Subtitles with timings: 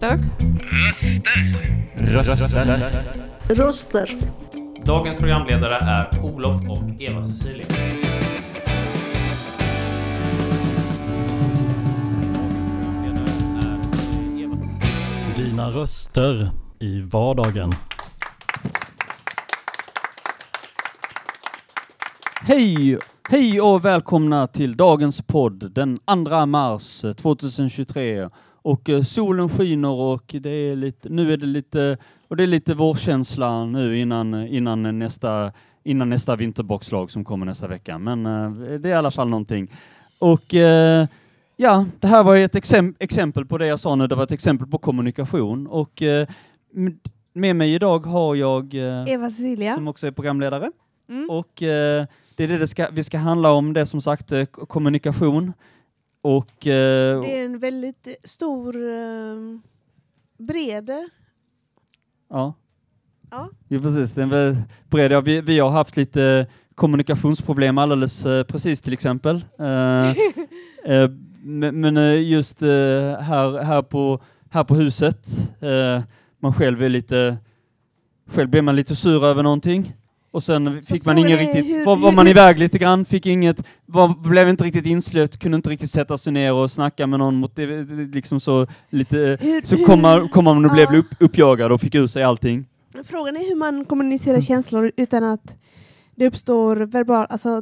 [0.00, 0.18] Röster.
[1.96, 2.36] Röster.
[2.36, 3.04] Röster.
[3.48, 4.10] Röster.
[4.84, 7.66] Dagens programledare är Olof och Eva-Cecilia.
[15.36, 17.72] Dina röster i vardagen.
[22.42, 22.98] Hej!
[23.28, 28.28] Hej och välkomna till dagens podd den 2 mars eh, 2023.
[28.66, 32.46] Och eh, solen skiner och det är lite, nu är det lite, och det är
[32.46, 35.52] lite vårkänsla nu innan, innan nästa,
[35.84, 37.98] innan nästa vinterboxlag som kommer nästa vecka.
[37.98, 39.70] Men eh, det är i alla fall någonting.
[40.18, 41.06] Och eh,
[41.56, 44.32] ja, det här var ett exemp exempel på det jag sa nu, det var ett
[44.32, 45.66] exempel på kommunikation.
[45.66, 46.02] Och
[47.32, 49.74] med- mig idag har jag Eva Cecilia.
[49.74, 50.70] som också är programledare.
[51.08, 51.30] Mm.
[51.30, 54.32] Och det är det det ska, vi ska handla om, det som sagt
[54.68, 55.52] kommunikation.
[56.20, 59.36] Och eh, Det är en väldigt stor, eh,
[60.38, 60.90] bred...
[62.30, 62.54] ja.
[63.30, 63.50] Ja.
[63.68, 64.12] ja, precis.
[64.12, 64.56] Det är en väl
[64.90, 69.44] bred, ja, vi, vi har haft lite kommunikationsproblem alldeles eh, precis till exempel.
[69.58, 70.10] Eh,
[70.84, 71.10] eh,
[71.42, 72.68] men eh, just eh,
[73.20, 75.26] här, här, på, här på huset,
[76.40, 77.36] man själv är lite,
[78.26, 79.94] själv blir man lite sur över någonting.
[80.36, 83.04] Och sen Så fick man ingen riktigt, hur- var, var hur- man iväg lite grann,
[83.04, 87.06] fick inget, var, blev inte riktigt inslöt, kunde inte riktigt sätta sig ner och snacka
[87.06, 90.70] med någon mot det, det- liksom så lite, Hur, så kom man, kom man och
[90.72, 90.98] blev Ja.
[90.98, 92.66] upp, uppjagad och fick ur sig allting.
[93.04, 95.56] Frågan är hur man kommunicerar känslor utan att
[96.14, 97.60] det uppstår verbal, alltså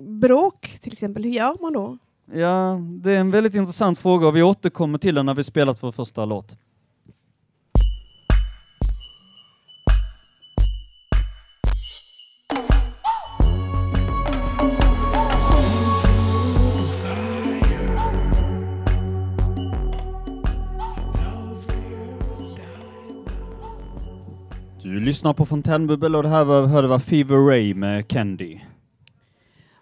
[0.00, 1.24] bråk till exempel.
[1.24, 1.98] Hur gör man då?
[2.34, 5.82] Ja, det är en väldigt intressant fråga och vi återkommer till den när vi spelat
[5.82, 6.56] vår första låt.
[25.04, 28.60] Lyssnar på Fontänbubbel och det här var, hörde var Fever Ray med Candy.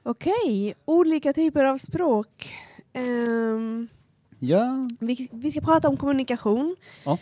[0.03, 2.55] Okej, olika typer av språk.
[2.93, 3.89] Ehm,
[4.39, 6.77] Ja, vi, vi ska prata om kommunikation.
[7.05, 7.19] Ja.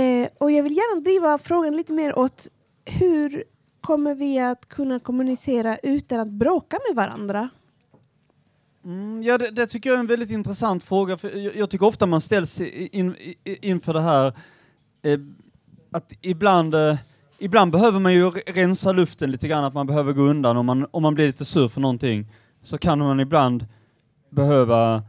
[0.00, 2.48] Eh, och jag vill gärna driva frågan lite mer åt
[2.84, 3.44] hur
[3.80, 7.48] kommer vi att kunna kommunicera utan att bråka med varandra?
[8.84, 11.16] Mm, ja, det, det tycker jag är en väldigt intressant fråga.
[11.16, 13.36] För jag, jag tycker ofta man ställs in, i-
[13.68, 14.26] inför det här
[15.02, 15.18] eh,
[15.90, 16.96] att ibland, eh,
[17.38, 20.66] ibland behöver man ju re- rensa luften lite grann, att man behöver gå undan om
[20.66, 22.26] man, om man blir lite sur för någonting.
[22.62, 23.66] Så kan man ibland
[24.30, 25.02] behöva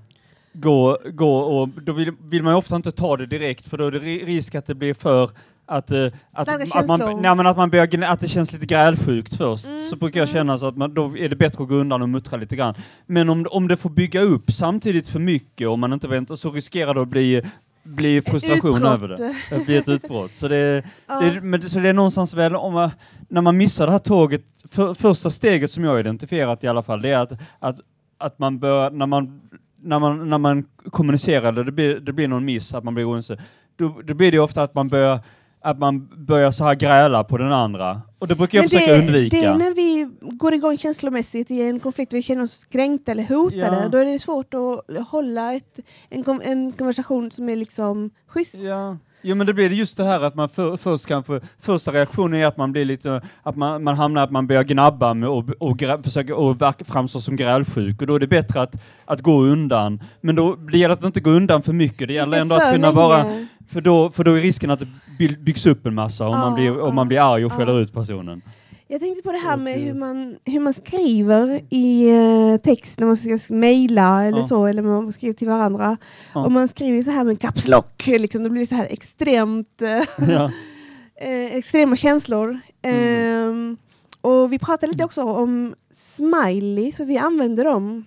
[0.53, 3.87] gå, gå och då vill, vill man ju ofta inte ta det direkt för då
[3.87, 5.29] är det ri- risk att det blir för
[5.67, 9.35] att, eh, att, att, man, nej, men att man börjar, att det känns lite grälsjukt
[9.35, 9.67] först.
[9.67, 12.01] Mm, Så brukar jag känna så att man, då är det bättre att gå undan
[12.01, 12.73] och muttra lite grann.
[13.05, 16.51] Men om, om det får bygga upp samtidigt för mycket och man inte väntar så
[16.51, 17.41] riskerar det att bli,
[17.85, 18.97] bli frustration Utbrott.
[18.99, 19.35] över det.
[19.49, 20.33] Det blir ett utbrott.
[20.33, 21.19] Så det, Ja.
[21.19, 22.89] det, är- men det, så det är någonstans väl, om man,
[23.29, 24.41] när man missar det här tåget,
[24.71, 27.79] för, första steget som jag identifierat i alla fall, det är att, att,
[28.17, 29.41] att man bör, när man,
[29.81, 33.09] när man, när man kommunicerar, eller det blir, det blir någon miss, att man blir
[33.09, 33.37] oense,
[33.75, 35.19] då, då blir det ofta att man börjar
[35.65, 38.01] att man börjar så här gräla på den andra.
[38.19, 39.37] Och det brukar jag Men försöka det, undvika.
[39.37, 43.23] det är när vi går igång känslomässigt i en konflikt, vi känner oss kränkta eller
[43.23, 43.89] hotade, Ja.
[43.89, 48.55] då är det svårt att hålla ett, en, en konversation som är liksom schysst.
[48.55, 48.97] Ja.
[49.27, 52.45] Jo men det blir just det här att man för, först kanske, första reaktionen är
[52.45, 55.77] att man blir lite, att man, man hamnar att man börjar gnabba med och, och
[55.77, 58.75] grä, försöka och verka, framstå som grälsjuk och då är det bättre att,
[59.05, 60.03] att gå undan.
[60.21, 62.91] Men då det gäller att inte gå undan för mycket, det gäller ändå att kunna
[62.91, 63.25] vara,
[63.69, 64.87] för då, för då är risken att det
[65.19, 67.55] by- byggs upp en massa om, Ja, man, blir, om man blir arg och ja.
[67.57, 68.41] skäller ut personen.
[68.87, 73.07] Jag tänkte på det här med hur man, hur man skriver i eh, text när
[73.07, 74.45] man ska mejla eller Ja.
[74.47, 75.97] så, eller man skriver till varandra.
[76.33, 76.45] Ja.
[76.45, 79.81] Om man skriver så här med caps lock, liksom, då blir det så här extremt
[79.81, 80.51] eh, ja.
[81.15, 82.59] eh, extrema känslor.
[82.81, 83.49] Mm.
[83.49, 83.77] Ehm,
[84.21, 88.05] och vi pratade lite också om smiley, så vi använder dem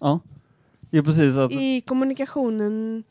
[0.00, 0.20] ja.
[0.90, 1.36] Ja precis.
[1.36, 3.04] Att, i kommunikationen.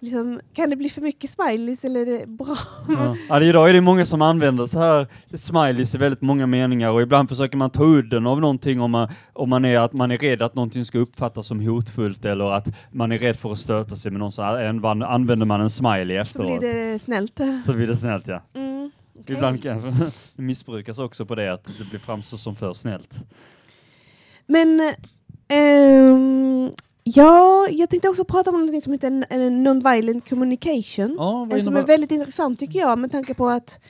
[0.00, 2.56] Liksom, kan det bli för mycket smileys eller är det bra?
[2.88, 3.16] Ja.
[3.28, 5.06] Ja, det, idag är det många som använder så här
[5.36, 9.08] smileys i väldigt många meningar och ibland försöker man ta udden av någonting om man,
[9.32, 12.68] om man är att man är rädd att någonting ska uppfattas som hotfullt eller att
[12.92, 16.16] man är rädd för att stöta sig med någon så an- använder man en smiley
[16.16, 16.60] Så efteråt.
[16.60, 17.40] blir det snällt.
[17.66, 18.42] Så blir det snällt ja.
[18.54, 18.90] Mm,
[19.20, 19.36] okej.
[19.36, 19.82] Ibland kan
[20.36, 23.14] det missbrukas också på det att det blir framstå som för snällt.
[24.46, 24.92] Men
[25.48, 26.70] ehm,
[27.08, 31.14] ja, jag tänkte också prata om något som heter eh, non-violent communication.
[31.18, 33.80] Ja, eh, som innebär- är väldigt intressant tycker jag med tanke på att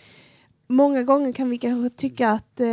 [0.68, 2.66] många gånger kan vi kanske tycka att eh,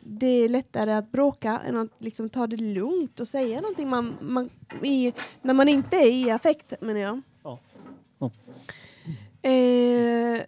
[0.00, 4.14] det är lättare att bråka än att liksom ta det lugnt och säga någonting man,
[4.20, 4.50] man,
[4.82, 5.12] i,
[5.42, 7.20] när man inte är i affekt, menar jag.
[7.44, 7.58] Ja.
[8.18, 8.30] Ja.
[9.42, 10.40] Eh,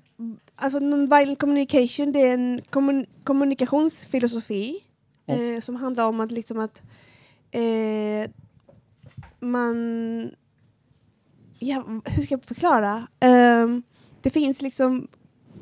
[0.56, 4.78] alltså non-violent communication, det är en kommun kommunikationsfilosofi
[5.26, 5.34] Ja.
[5.34, 6.82] eh, som handlar om att liksom att
[7.50, 8.30] eh,
[9.42, 10.34] man...
[11.58, 13.06] Ja, hur ska jag förklara?
[13.20, 13.82] Ehm,
[14.22, 15.08] det finns liksom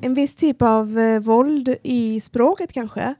[0.00, 3.15] en viss typ av eh, våld i språket kanske.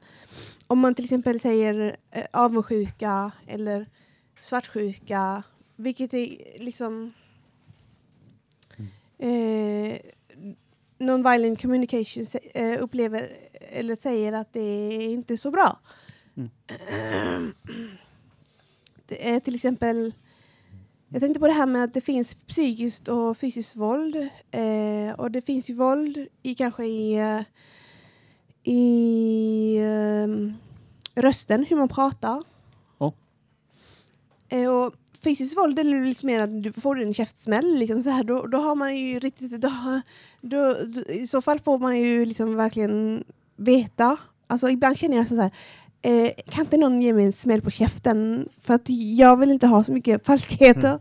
[0.67, 3.89] Om man till exempel säger eh, avundsjuka eller
[4.39, 5.43] svartsjuka,
[5.75, 7.13] vilket är liksom
[9.17, 9.97] eh,
[10.97, 15.79] non-violent communication eh, upplever eller säger att det är inte så bra.
[16.37, 17.53] Mm.
[19.07, 20.13] Det är till exempel
[21.13, 24.15] jag tänkte på det här med att det finns psykiskt och fysiskt våld.
[24.51, 27.41] Eh, och det finns ju våld i kanske i, eh,
[28.73, 30.53] i ehm,
[31.15, 32.43] rösten, hur man pratar.
[32.97, 33.13] Ja.
[34.49, 34.93] Eh, och
[35.23, 37.75] fysiskt våld är ju liksom mer att du får en käftsmäll.
[37.75, 39.61] Liksom så här, då, då har man ju riktigt...
[39.61, 40.01] Då,
[40.41, 43.23] då, I så fall får man ju liksom verkligen
[43.55, 44.17] veta.
[44.47, 45.51] Alltså ibland känner jag så här,
[46.01, 48.49] eh, kan inte någon ge mig en smäll på käften?
[48.61, 50.99] För att jag vill inte ha så mycket falskheter.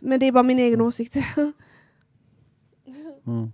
[0.00, 1.16] Men det är bara min egen åsikt.
[3.26, 3.52] Mm.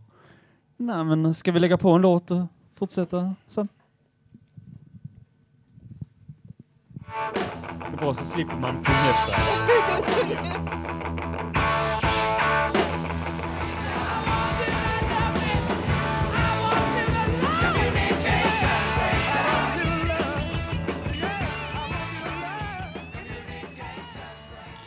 [0.76, 3.68] Nej, men ska vi lägga på en låt och fortsätta sen?
[7.80, 9.36] Det är bra så slipper man tunghäfta.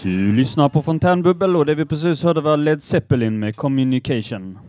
[0.08, 4.60] Du lyssnar på Fontänbubbel och det vi precis hörde var Led Zeppelin med Communication.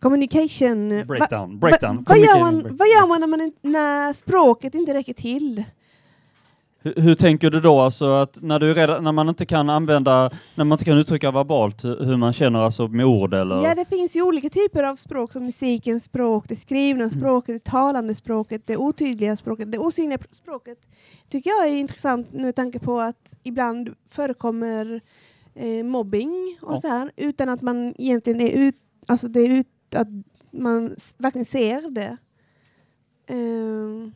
[0.00, 0.88] Communication.
[1.06, 1.50] Breakdown.
[1.50, 1.96] Va- Breakdown.
[1.96, 5.64] va- vad, gör Communication man, vad gör man när, man när språket inte räcker till?
[6.82, 10.30] Hur, hur tänker du då, alltså att när, du redan, när man inte kan använda,
[10.54, 13.62] när man inte kan uttrycka verbalt hur, man känner alltså med ord eller?
[13.64, 17.18] Ja, det finns ju olika typer av språk som musikens språk, det skrivna Mm.
[17.20, 20.78] språket, det talande språket, det otydliga språket, det osynliga pr- språket.
[21.30, 25.00] Tycker jag är intressant med tanke på att ibland förekommer
[25.54, 26.80] eh, mobbing och Ja.
[26.80, 30.08] så här utan att man egentligen är ut, alltså det är ut att
[30.50, 32.16] man verkligen ser det.
[33.26, 34.12] Ehm,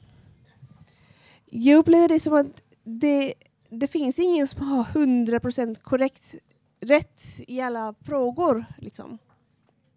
[1.56, 3.34] jag upplever det som att det,
[3.70, 6.34] det finns ingen som har 100% korrekt
[6.80, 8.64] rätt i alla frågor.
[8.78, 9.18] Liksom.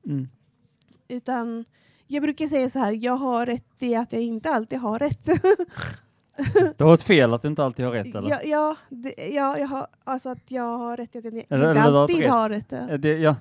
[0.06, 0.28] Mm.
[1.08, 1.66] Utan
[2.08, 5.26] jag brukar säga så här, jag har rätt i att jag inte alltid har rätt.
[6.78, 8.30] Du har ett fel att inte alltid ha rätt eller?
[8.30, 11.56] ja, ja, det, ja, jag har, alltså att jag har rätt i att jag inte
[11.56, 12.30] Eller- eller du har alltid rätt.
[12.30, 13.02] har rätt.
[13.02, 13.36] Det, ja.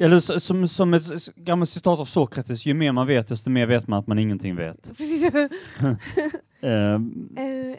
[0.00, 3.88] Eller som, som ett gammalt citat av Sokrates, ju mer man vet desto mer vet
[3.88, 4.82] man att man ingenting vet.
[4.96, 5.32] Precis.
[6.60, 6.94] Eh,
[7.44, 7.76] Eh,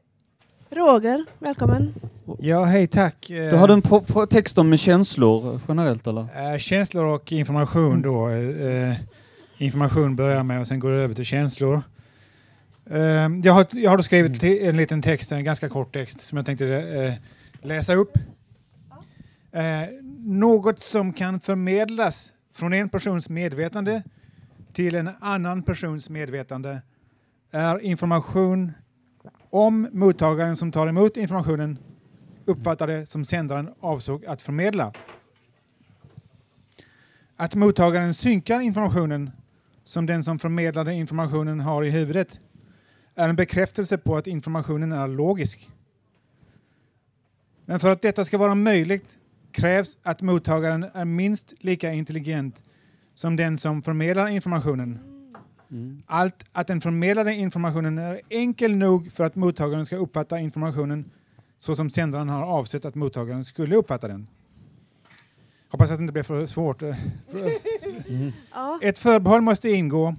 [0.69, 1.93] Roger, välkommen.
[2.39, 3.29] Ja, hej tack.
[3.29, 3.81] Eh, du hade en
[4.29, 6.53] text om känslor generellt eller?
[6.53, 8.29] eh, känslor och information då.
[8.29, 8.93] Eh,
[9.57, 11.81] information börjar med och sen går det över till känslor.
[12.89, 12.99] Eh,
[13.43, 16.35] jag, har, jag har då skrivit te- en liten text, en ganska kort text som
[16.37, 17.13] jag tänkte eh,
[17.67, 18.17] läsa upp.
[19.51, 19.89] Eh,
[20.19, 24.03] något som kan förmedlas från en persons medvetande
[24.73, 26.81] till en annan persons medvetande
[27.55, 28.71] är information
[29.49, 31.77] om mottagaren som tar emot informationen
[32.45, 34.93] uppfattar det som sändaren avsåg att förmedla.
[37.35, 39.31] Att mottagaren synkar informationen
[39.83, 42.39] som den som förmedlade informationen har i huvudet
[43.15, 45.69] är en bekräftelse på att informationen är logisk.
[47.65, 49.09] Men för att detta ska vara möjligt
[49.51, 52.55] krävs att mottagaren är minst lika intelligent
[53.13, 55.14] som den som förmedlar informationen.
[55.71, 56.03] Mm.
[56.05, 61.11] Allt att den förmedlade informationen är enkel nog för att mottagaren ska uppfatta informationen
[61.57, 64.27] så som sändaren har avsett att mottagaren skulle uppfatta den.
[65.69, 66.81] Hoppas att det inte blir för svårt.
[66.81, 66.95] eh,
[68.07, 68.31] Mm.
[68.81, 70.15] Ett förbehåll måste ingå.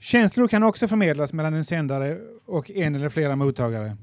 [0.00, 3.96] Känslor kan också förmedlas mellan en sändare och en eller flera mottagare.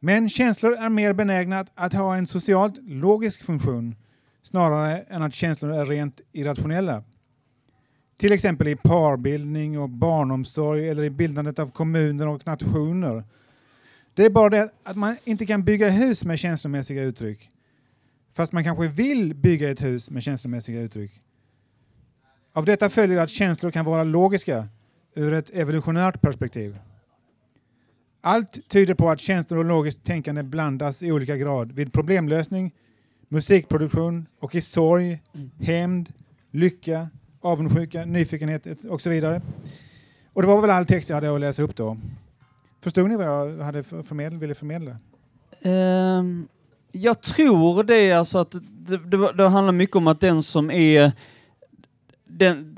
[0.00, 3.96] Men känslor är mer benägna att, att ha en socialt logisk funktion
[4.42, 7.02] snarare än att känslor är rent irrationella.
[8.16, 13.24] Till exempel i parbildning och barnomsorg eller i bildandet av kommuner och nationer.
[14.14, 17.50] Det är bara det att man inte kan bygga hus med känslomässiga uttryck.
[18.34, 21.20] Fast man kanske vill bygga ett hus med känslomässiga uttryck.
[22.52, 24.68] Av detta följer att känslor kan vara logiska
[25.14, 26.78] ur ett evolutionärt perspektiv.
[28.20, 32.74] Allt tyder på att känslor och logiskt tänkande blandas i olika grad vid problemlösning,
[33.28, 35.22] musikproduktion och i sorg,
[35.60, 36.12] hämnd,
[36.50, 37.08] lycka,
[37.44, 39.42] avundsjuka, nyfikenhet och så vidare.
[40.32, 41.96] Och det var väl all text jag hade att läsa upp då.
[42.82, 44.96] Förstod ni vad jag hade för- förmedla, ville förmedla?
[45.62, 46.48] Ehm,
[46.92, 48.50] jag tror det, alltså att
[48.86, 51.12] det, det, det handlar mycket om att den som är
[52.28, 52.76] den,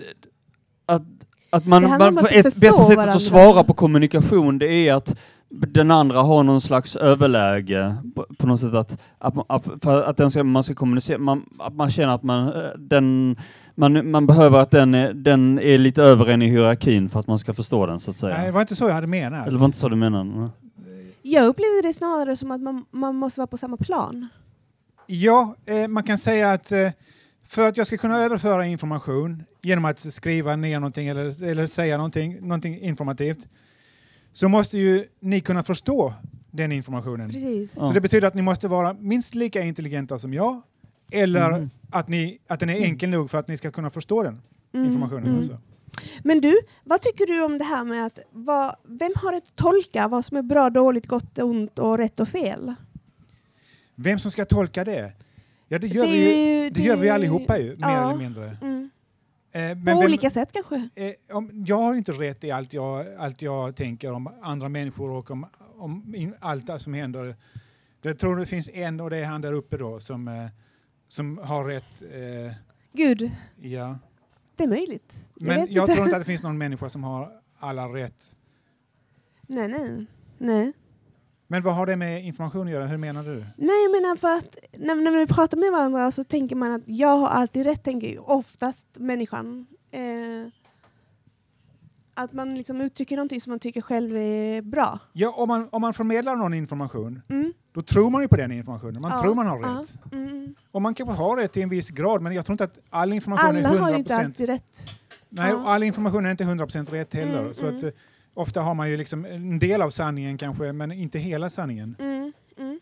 [0.87, 1.03] att,
[1.51, 3.15] att man, man att ett bästa sättet varandra.
[3.15, 5.17] att svara på kommunikation det är att
[5.49, 10.17] den andra har någon slags överläge på, på något sätt att, att, man- att, att
[10.17, 13.37] den ska, man ska kommunicera, man, att man känner att man, eh, den,
[13.77, 17.27] man, man behöver att den är, den är lite över en i hierarkin för att
[17.27, 18.37] man ska förstå den så att säga.
[18.37, 19.47] Nej, det var inte så jag hade menat.
[19.47, 20.51] Eller var inte så du menade?
[21.23, 24.29] Jag upplevde det snarare som att man, man måste vara på samma plan.
[25.07, 26.91] Ja, eh, man kan säga att eh,
[27.49, 31.97] för att jag ska kunna överföra information genom att skriva ner någonting eller, eller säga
[31.97, 33.39] någonting, någonting informativt
[34.33, 36.15] så måste ju ni kunna förstå
[36.51, 37.31] den informationen.
[37.31, 37.75] Precis.
[37.77, 37.81] Ja.
[37.81, 40.63] Så det betyder att ni måste vara minst lika intelligenta som jag
[41.11, 41.71] eller Mhm.
[41.91, 44.41] att, ni, att den är enkel nog för att ni ska kunna förstå den
[44.73, 45.27] Mm, informationen.
[45.27, 45.37] mm.
[45.39, 45.59] Alltså.
[46.25, 50.09] Men du, vad tycker du om det här med att vad, vem har att tolka
[50.09, 52.75] vad som är bra, dåligt, gott, ont och rätt och fel?
[53.95, 55.13] Vem som ska tolka det?
[55.69, 58.11] Ja, det gör, Det vi, ju, det gör vi allihopa ju, mer ja.
[58.11, 58.57] eller mindre.
[58.63, 58.91] Mm.
[59.53, 60.89] Eh, På vem- olika sätt kanske?
[60.95, 65.11] Eh, om, jag har inte rätt i allt jag, allt jag tänker om andra människor
[65.11, 65.47] och om,
[65.79, 67.37] om in, allt som händer.
[68.03, 70.35] Jag tror det finns en och det är han där uppe då som, eh,
[71.09, 72.03] som har rätt.
[72.03, 72.53] Eh,
[72.93, 73.99] Gud, ja.
[74.57, 75.13] det är möjligt.
[75.35, 75.95] Jag Men jag inte.
[75.95, 78.37] tror inte att det finns någon människa som har alla rätt.
[79.49, 80.07] Nej, nej.
[80.39, 80.73] nej.
[81.49, 82.87] Men vad har det med information att göra?
[82.87, 83.37] Hur menar du?
[83.57, 86.83] Nej, jag menar för att när, när vi pratar med varandra så tänker man att
[86.89, 89.67] jag har alltid rätt, tänker oftast människan.
[89.91, 90.49] Eh,
[92.15, 94.99] att man liksom uttrycker någonting som man tycker själv är bra.
[95.13, 97.53] Ja, om, man, om man förmedlar någon information, Mm.
[97.77, 99.03] Då tror man ju på den informationen.
[99.03, 100.13] Man Ja, tror man har ja, rätt.
[100.13, 100.55] mm.
[100.73, 103.13] Och man kanske har rätt till en viss grad, men jag tror inte att all
[103.13, 103.93] information Alla är har 100%.
[103.93, 104.91] ju inte alltid rätt.
[105.29, 105.69] Nej, Ja.
[105.69, 107.41] all information är inte 100% rätt heller.
[107.41, 107.77] Mm, så mm.
[107.77, 107.91] att, eh,
[108.35, 111.97] ofta har man ju liksom en del av sanningen kanske, men inte hela sanningen.
[111.99, 112.33] Mm.
[112.59, 112.81] Mm.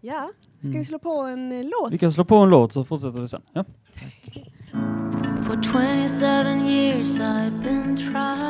[0.00, 0.78] Ja, ska Mm.
[0.78, 1.92] vi slå på en eh, låt?
[1.92, 3.42] Vi kan slå på en låt så fortsätter vi sen.
[3.52, 3.64] Ja.
[5.46, 8.45] For 27 years I've been trying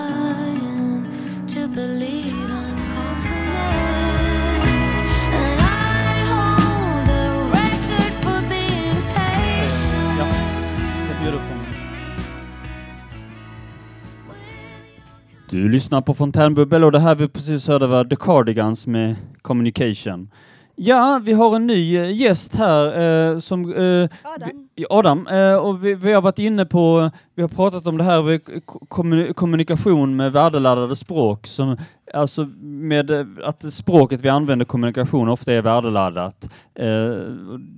[15.57, 20.31] Du lyssnar på Fontänbubbel och det här vi precis hörde var The Cardigans med Communication.
[20.75, 22.87] Ja, vi har en ny eh, gäst här
[23.33, 24.69] eh, som eh, Adam?
[24.77, 28.05] vi, Adam, eh, och vi, vi har varit inne på, vi har pratat om det
[28.05, 31.77] här med ko- kommu- kommunikation med värdeladdade språk, som,
[32.15, 36.49] alltså med eh, att språket vi använder kommunikation ofta är värdeladdat.
[36.75, 36.87] Eh,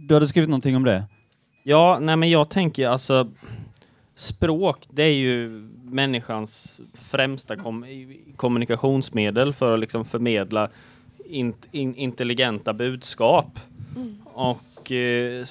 [0.09, 1.05] du hade skrivit någonting om det?
[1.65, 3.29] Ja, nej men jag tänker alltså
[4.19, 5.49] språk, det är ju
[5.85, 7.87] människans främsta kom
[8.37, 10.69] kommunikationsmedel för att liksom förmedla
[11.27, 13.61] int in intelligenta budskap.
[13.97, 14.17] Mm.
[14.25, 15.45] Och eh,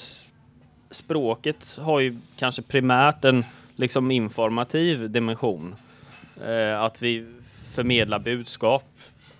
[0.91, 3.43] språket har ju kanske primärt en
[3.75, 5.75] liksom informativ dimension.
[6.45, 7.25] Eh, att vi
[7.71, 8.85] förmedlar budskap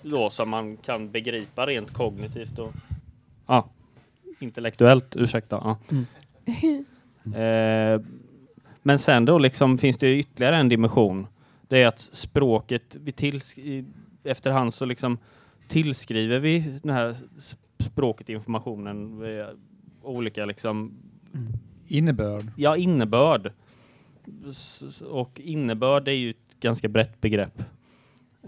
[0.01, 2.74] då som man kan begripa rent kognitivt och
[3.48, 3.69] ja,
[4.39, 5.55] intellektuellt, ursäkta.
[5.63, 5.77] Ja.
[7.41, 8.01] Eh,
[8.88, 11.27] men sen då liksom finns det ytterligare en dimension.
[11.67, 13.86] Det är att språket, vi tills, i,
[14.24, 15.17] efterhand så liksom
[15.67, 17.15] tillskriver vi den här
[17.79, 19.22] språket informationen
[20.03, 20.91] olika liksom,
[21.88, 22.46] Innebörd.
[22.56, 23.51] ja innebörd.
[24.50, 27.63] S- Och innebörd är ju ett ganska brett begrepp.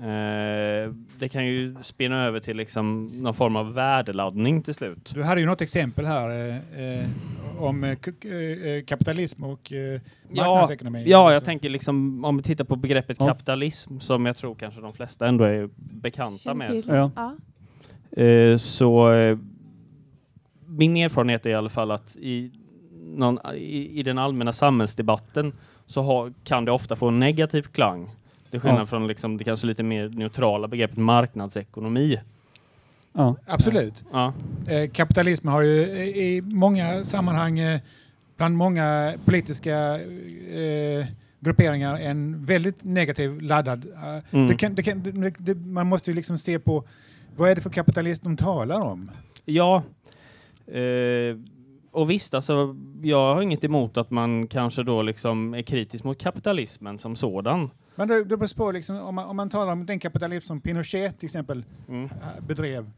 [0.02, 5.12] Eh, det kan ju spinna över till liksom någon form av värdeladdning till slut.
[5.14, 7.06] Du hade ju något exempel här eh, eh,
[7.58, 7.96] om eh,
[8.86, 10.02] kapitalism och eh,
[10.32, 11.04] Ja, marknadsekonomi.
[11.08, 13.28] Ja, jag tänker liksom om vi tittar på begreppet Ja.
[13.28, 16.84] kapitalism som jag tror kanske de flesta ändå är bekanta med.
[16.88, 17.12] Ja.
[17.16, 17.36] Ja.
[18.24, 19.38] Eh, så eh,
[20.66, 22.52] min erfarenhet är i alla fall att i,
[23.04, 25.54] någon, i, i den allmänna samhällsdebatten
[25.86, 28.10] så har, kan det ofta få en negativ klang.
[28.52, 28.86] Det skillnad Ja.
[28.86, 32.20] från liksom det kanske lite mer neutrala begreppet marknadsekonomi.
[33.14, 33.36] Ja.
[33.48, 34.04] Absolut.
[34.12, 34.34] Ja,
[34.68, 37.80] Eh, kapitalism har ju eh, i många sammanhang, eh,
[38.38, 41.06] bland många politiska eh,
[41.40, 43.86] grupperingar, en väldigt negativ laddad.
[44.04, 44.48] eh, Mm.
[44.48, 46.84] det kan, det kan, det, det, man måste ju liksom se på
[47.38, 49.10] vad är det för kapitalism de talar om?
[49.46, 49.84] ja
[50.68, 51.38] eh,
[51.92, 56.18] och visst, alltså, jag har inget emot att man kanske då liksom är kritisk mot
[56.22, 57.70] kapitalismen som sådan.
[57.96, 60.62] Men det, det beror på, liksom, om, man, om man talar om den kapitalism som
[60.62, 62.04] Pinochet till exempel Mm.
[62.06, 62.90] eh, bedrev.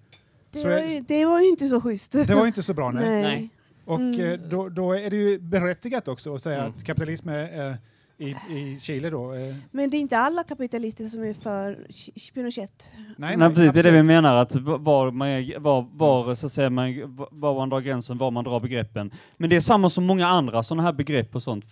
[0.51, 2.11] Det, var ju, det var ju inte så schysst.
[2.11, 2.91] Det var ju inte så bra.
[2.91, 3.03] Nej.
[3.09, 3.21] Nej.
[3.23, 3.49] Nej.
[3.85, 4.19] Och Mm.
[4.31, 6.69] eh, då, då är det ju berättigat också att säga Mm.
[6.77, 7.77] att kapitalism är, är
[8.17, 9.33] i, i Chile då.
[9.33, 12.91] Eh, Men det är inte alla kapitalister som är för Ch- Pinochet.
[13.17, 15.27] nej, Nej, precis, det är det vi menar, att var, man,
[15.63, 19.11] var, var, så att säga, man, var man drar gränsen, var man drar begreppen.
[19.37, 21.65] Men det är samma som många andra sådana här begrepp och sånt,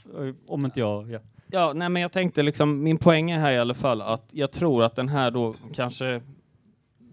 [0.47, 1.11] om inte jag...
[1.11, 1.19] Ja.
[1.51, 4.51] Ja, nej men jag tänkte liksom, min poäng är här i alla fall att jag
[4.51, 6.21] tror att den här då kanske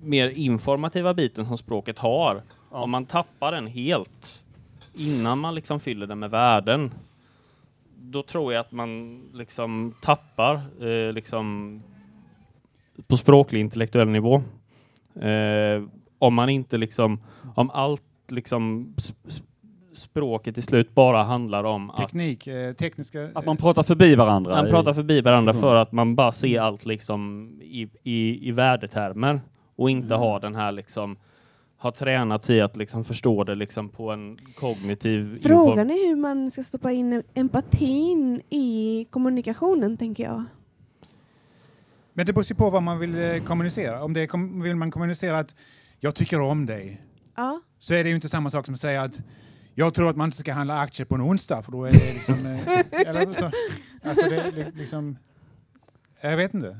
[0.00, 2.78] mer informativa biten som språket har, Ja.
[2.82, 4.44] om man tappar den helt
[4.94, 6.90] innan man liksom fyller den med värden,
[7.98, 10.54] då tror jag att man liksom tappar
[10.86, 11.82] eh, liksom
[13.06, 14.42] på språklig intellektuell nivå.
[15.20, 15.82] Eh,
[16.18, 17.20] om man inte liksom,
[17.54, 18.94] om allt liksom
[19.98, 23.28] språket till slut bara handlar om att Teknik, eh, tekniska...
[23.34, 24.54] Att man pratar förbi varandra.
[24.56, 28.52] man i- pratar förbi varandra för att man bara ser allt liksom i, i, i
[28.52, 29.40] värdetermer
[29.76, 30.20] och inte Mm.
[30.20, 31.16] har den här liksom
[31.78, 36.50] har tränat i att liksom förstå det liksom på en kognitiv Frågan är hur man
[36.50, 40.44] ska stoppa in empatin i kommunikationen, tänker jag.
[42.12, 44.04] Men det beror ju på vad man vill eh, kommunicera.
[44.04, 45.54] Om det är, kom, vill man kommunicera att
[46.00, 47.02] jag tycker om dig,
[47.36, 47.60] Ja.
[47.78, 49.18] så är det ju inte samma sak som att säga att
[49.78, 52.12] jag tror att man inte ska handla aktier på en onsdag, för då är det
[52.12, 52.46] liksom...
[52.46, 53.50] Eh, eller så,
[54.08, 55.16] alltså det är liksom...
[56.20, 56.76] Jag vet inte.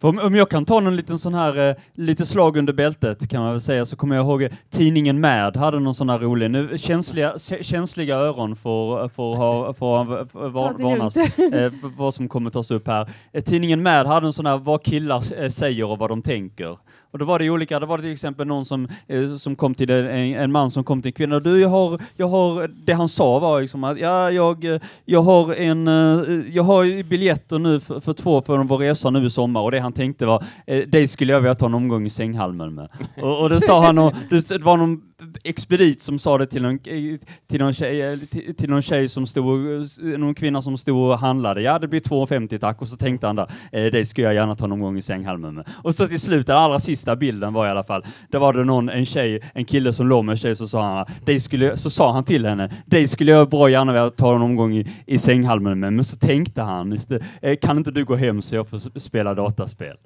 [0.00, 3.28] För om, om jag kan ta någon liten sån här, eh, lite slag under bältet
[3.28, 6.18] kan man väl säga, så kommer jag ihåg eh, tidningen Mad hade någon sån här
[6.18, 10.04] rolig, nu känsliga, kä- känsliga öron får, får, ha, får,
[10.48, 13.10] var, varnas eh, för vad som kommer tas upp här.
[13.32, 16.78] Eh, tidningen Mad hade en sån här, vad killar eh, säger och vad de tänker.
[17.16, 19.74] Och då var det olika, då var det till exempel någon som, eh, som kom
[19.74, 22.92] till en, en man som kom till en kvinna, du jag har, jag har, det
[22.92, 27.58] han sa var liksom att ja, jag, eh, jag har en, eh, jag har biljetter
[27.58, 30.44] nu för, för två för vår resa nu i sommar och det han tänkte var,
[30.66, 32.88] eh, dig skulle jag vilja ta en omgång i sänghalmen med.
[33.22, 35.02] Och, och det sa han, och det, det var någon
[35.44, 39.08] expedit som sa det till någon, eh, till någon, tjej, eh, till, till någon tjej
[39.08, 42.88] som stod, eh, någon kvinna som stod och handlade, ja det blir 2,50 tack, och
[42.88, 45.68] så tänkte han där, eh, dig skulle jag gärna ta någon gång i sänghalmen med.
[45.84, 48.64] Och så till slut, den allra sista bilden var i alla fall, där var det
[48.64, 51.90] någon, en tjej, en kille som låg med en tjej, så sa han, skulle, så
[51.90, 55.18] sa han till henne, dig skulle jag bra gärna vilja ta en omgång i, i
[55.18, 56.98] sänghalmen med, men så tänkte han,
[57.40, 59.96] det, kan inte du gå hem så jag får spela dataspel?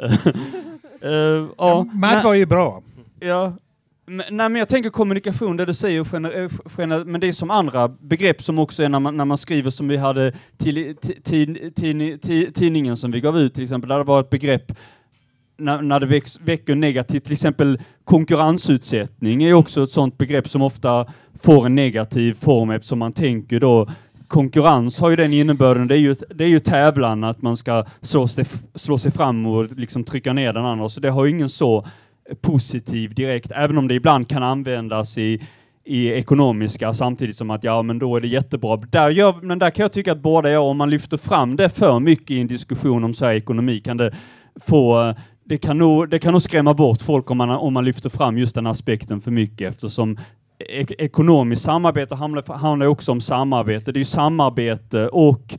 [1.02, 2.82] Eh, ja, Ja, Mad var ju bra.
[3.20, 3.52] Ja.
[4.06, 7.50] Men, nej, men jag tänker kommunikation, det du säger, gener, gener, men det är som
[7.50, 11.22] andra begrepp som också är när man, när man skriver som vi hade till, ti-
[11.22, 14.72] ti- tidni- tidningen som vi gav ut till exempel, där det var ett begrepp
[15.56, 20.62] när, när det väx, väcker negativt, till exempel konkurrensutsättning är också ett sådant begrepp som
[20.62, 21.06] ofta
[21.42, 23.88] får en negativ form eftersom man tänker då
[24.28, 27.84] konkurrens har ju den innebörden, det är ju, det är ju tävlan, att man ska
[28.00, 31.30] slå sig, slå sig fram och liksom trycka ner den andra, så det har ju
[31.30, 31.86] ingen så
[32.40, 35.42] positiv direkt, även om det ibland kan användas i,
[35.84, 38.76] i ekonomiska samtidigt som att ja, men då är det jättebra.
[38.76, 41.68] Där gör, men där kan jag tycka att båda gör, om man lyfter fram det
[41.68, 44.14] för mycket i en diskussion om så här ekonomi kan det
[44.60, 48.10] få det kan, nog, det kan nog skrämma bort folk om man, om man lyfter
[48.10, 50.18] fram just den aspekten för mycket eftersom
[50.58, 53.92] ek ekonomiskt samarbete handlar, handlar ju också om samarbete.
[53.92, 55.54] Det är ju samarbete och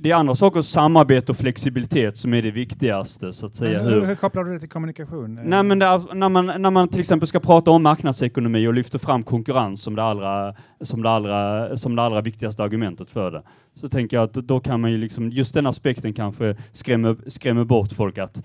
[0.00, 3.82] det är andra saker, samarbete och flexibilitet som är det viktigaste så att säga.
[3.82, 5.40] Hur, Hur, hur kopplar du det till kommunikation?
[5.44, 8.74] Nej, men det är, när, man, när man till exempel ska prata om marknadsekonomi och
[8.74, 13.30] lyfter fram konkurrens som det allra, som det allra, som det allra viktigaste argumentet för
[13.30, 13.42] det,
[13.74, 17.64] så tänker jag att då kan man ju liksom, just den aspekten kanske skrämmer, skrämmer
[17.64, 18.42] bort folk att,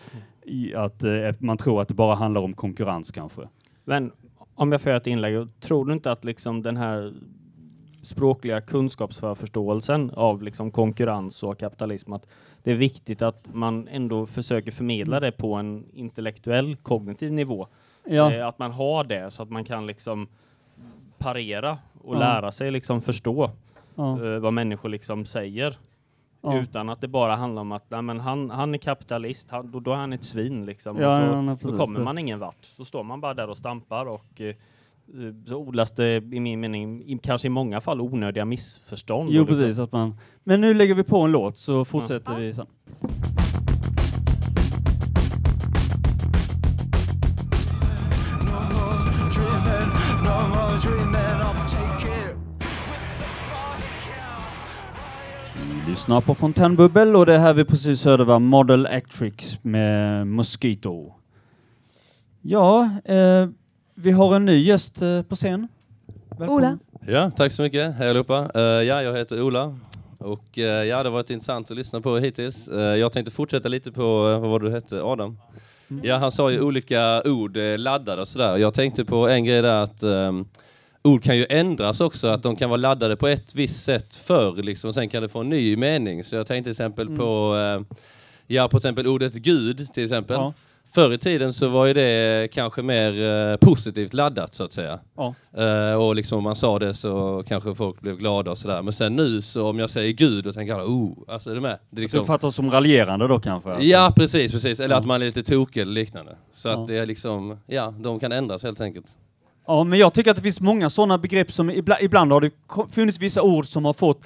[0.76, 3.42] att eh, man tror att det bara handlar om konkurrens kanske.
[3.86, 4.12] Men
[4.56, 7.14] om jag får göra ett inlägg, tror du inte att liksom den här
[8.04, 12.28] språkliga kunskapsförståelsen av liksom konkurrens och kapitalism, att
[12.64, 17.68] det är viktigt att man ändå försöker förmedla det på en intellektuell, kognitiv nivå.
[18.06, 20.28] Ja, Eh, att man har det så att man kan liksom
[21.18, 22.20] parera och Ja.
[22.20, 23.52] lära sig liksom förstå
[23.96, 25.78] ja, eh, vad människor liksom säger.
[26.62, 29.80] Utan att det bara handlar om att nej, men han, han är kapitalist, han, då,
[29.80, 30.66] då är han ett svin.
[30.66, 30.98] Liksom.
[31.62, 32.66] Så, då kommer man ingen vart.
[32.66, 34.56] Så står man bara där och stampar och eh,
[35.48, 39.30] så odlas det i min mening, i, kanske i många fall, onödiga missförstånd.
[39.32, 39.80] Jo, liksom- precis.
[39.80, 42.66] Att man, men nu lägger vi på en låt så fortsätter vi sen.
[55.86, 61.14] Vi lyssnar på Fontänbubbel och det här vi precis hörde var Model Actrix med Mosquito.
[62.42, 63.50] Ja, eh,
[63.96, 65.68] vi har en ny gäst eh, på scen.
[66.30, 66.54] Välkommen.
[66.54, 66.78] Ola.
[67.08, 67.96] Ja, tack så mycket.
[67.96, 68.52] Hej allihopa.
[68.56, 69.78] Uh, ja, jag heter Ola.
[70.18, 72.68] Och eh, ja, det har varit intressant att lyssna på hittills.
[72.68, 75.38] Eh, jag tänkte fortsätta lite på, uh, vad var det du hette, Adam?
[76.04, 78.58] Ja, han sa ju olika ord, laddade och sådär.
[78.58, 80.46] Jag tänkte på en grej där att ehm,
[81.04, 84.64] ord kan ju ändras också, att de kan vara laddade på ett visst sätt förr,
[84.64, 86.24] liksom, och sen kan det få en ny mening.
[86.24, 87.20] Så jag tänkte till exempel Mm.
[87.20, 87.56] på,
[88.48, 90.36] ja, på exempel ordet Gud, till exempel.
[90.36, 90.54] Ja.
[90.96, 95.00] Förr i tiden så var ju det kanske mer eh, positivt laddat, så att säga.
[95.18, 95.34] Ja.
[95.58, 98.82] Eh, och liksom om man sa det så kanske folk blev glada och sådär.
[98.82, 101.62] Men sen nu så om jag säger Gud, då tänker alla, oh, alltså är du
[101.62, 101.72] med?
[101.72, 103.70] Det är Det liksom, uppfattas som raljerande då kanske?
[103.70, 103.84] alltså.
[103.86, 104.80] Ja, precis, precis.
[104.80, 105.00] Eller Ja.
[105.00, 106.36] att man är lite tokig eller liknande.
[106.54, 106.74] Så Ja.
[106.82, 109.08] att det är liksom, ja, de kan ändras helt enkelt.
[109.68, 112.52] Ja, men jag tycker att det finns många sådana begrepp som ibland, ibland har det
[112.92, 114.22] funnits vissa ord som har fått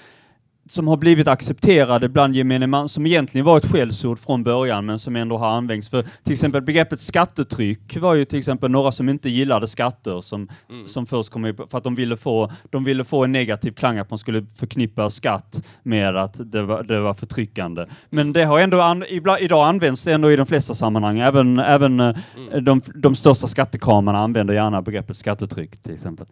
[0.69, 4.99] som har blivit accepterade bland gemene man, som egentligen var ett skällsord från början, men
[4.99, 5.89] som ändå har använts.
[5.89, 10.49] För till exempel begreppet skattetryck var ju till exempel några som inte gillade skatter som,
[10.69, 10.87] Mm.
[10.87, 13.97] som först kom upp för att de ville, få, de ville få en negativ klang,
[13.97, 17.85] att man skulle förknippa skatt med att det var, det var förtryckande.
[18.09, 21.19] Men det har ändå, an, ibland, idag används det ändå i de flesta sammanhang.
[21.19, 22.15] Även, även eh,
[22.51, 22.63] Mm.
[22.65, 26.25] de, de största skattekramarna använder gärna begreppet skattetryck till exempel.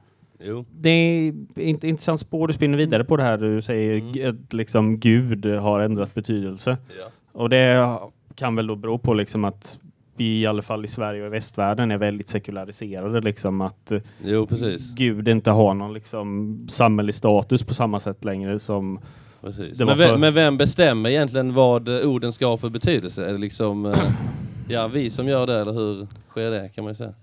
[0.47, 0.65] Jo.
[0.71, 3.37] Det är ett intressant spår du spinner vidare på det här.
[3.37, 4.29] Du säger Mm.
[4.29, 6.77] att liksom Gud har ändrat betydelse.
[6.99, 7.05] Ja.
[7.31, 7.97] Och det
[8.35, 9.79] kan väl då bero på liksom att
[10.17, 13.21] vi i alla fall i Sverige och i västvärlden är väldigt sekulariserade.
[13.21, 14.47] Liksom att eh, jo.
[14.95, 18.99] Gud inte har någon liksom samhällelig status på samma sätt längre som
[19.79, 23.25] Men, vem, men vem bestämmer egentligen vad orden ska ha för betydelse?
[23.27, 24.11] Är det liksom, eh,
[24.69, 27.13] ja, vi som gör det, eller hur sker det, kan man ju säga?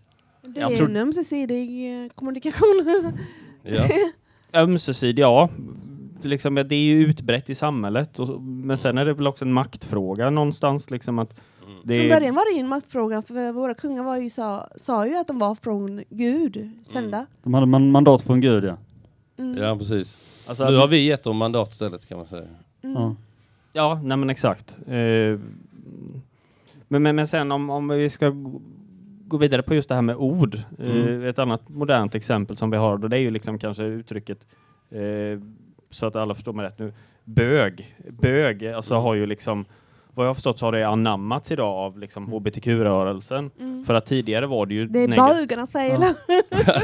[0.42, 3.12] Det Jag är tror- en ömsesidig eh, kommunikation.
[3.62, 3.88] Ja.
[4.60, 5.48] ömsesidig, ja.
[6.22, 8.18] Liksom, det är ju utbrett i samhället.
[8.18, 10.90] Och, men sen är det väl också en maktfråga någonstans.
[10.90, 11.40] Liksom att
[11.84, 15.06] det Från början var det ju en maktfråga, för våra kungar var ju sa, sa
[15.06, 17.26] ju att de var från Gud, sända.
[17.42, 18.76] De hade man mandat från Gud, ja.
[19.36, 19.62] Mm.
[19.62, 20.44] ja, precis.
[20.48, 22.46] Alltså, Nu har vi gett dem mandat istället, kan man säga.
[22.82, 22.96] Mm.
[23.02, 23.16] ja.
[23.72, 24.76] Ja, nej men exakt.
[24.86, 25.38] Eh,
[26.88, 28.32] men, men, men sen om, om vi ska
[29.32, 30.54] gå- gå vidare på just det här med ord.
[30.78, 31.26] Eh, Mm.
[31.26, 34.38] ett annat modernt exempel som vi har, och det är ju liksom kanske uttrycket,
[34.90, 35.40] eh,
[35.90, 36.92] så att alla förstår mig rätt nu,
[37.24, 37.96] bög.
[38.20, 39.64] Bög, alltså har ju liksom,
[40.14, 43.50] vad jag har förstått så har det anammats idag av liksom hbtq-rörelsen.
[43.60, 43.84] Mm.
[43.84, 46.00] För att tidigare var det ju Det är bögarnas fel.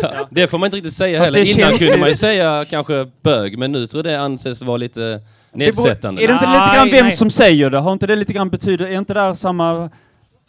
[0.02, 0.28] Ja.
[0.30, 1.38] Det får man inte riktigt säga Fast heller.
[1.50, 4.62] Innan känns kunde ju- man ju säga kanske bög, men nu tror jag det anses
[4.62, 5.20] vara lite
[5.52, 6.22] nedsättande.
[6.22, 7.16] Är det inte lite grann vem nej.
[7.16, 7.78] som säger det?
[7.78, 9.90] Har inte det lite grann betyder, är inte där samma,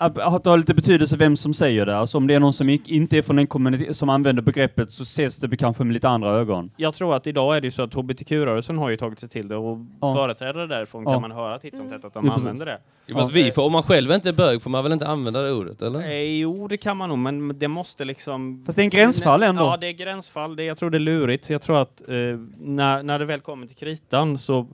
[0.02, 1.98] att det har lite betydelse vem som säger det?
[1.98, 5.04] Alltså om det är någon som inte är från den community som använder begreppet så
[5.04, 6.72] ses det kanske med lite andra ögon.
[6.78, 9.56] Jag tror att idag är det så att hbtq-rörelsen har ju tagit sig till det
[9.56, 10.14] och Ja.
[10.16, 11.12] företrädare därifrån Ja.
[11.12, 12.48] kan man höra titt som tätt att de Ja, precis.
[12.48, 12.78] använder det.
[13.06, 15.42] Ja, Fast vi får, om man själv inte är bög får man väl inte använda
[15.42, 16.00] det ordet, eller?
[16.04, 18.64] Eh, jo, det kan man nog, men det måste liksom...
[18.66, 19.62] Fast det är en gränsfall ändå.
[19.64, 20.56] Ja, det är gränsfall.
[20.56, 21.50] Det, jag tror det är lurigt.
[21.50, 22.16] Jag tror att eh,
[22.60, 24.68] när, när det väl kommer till kritan så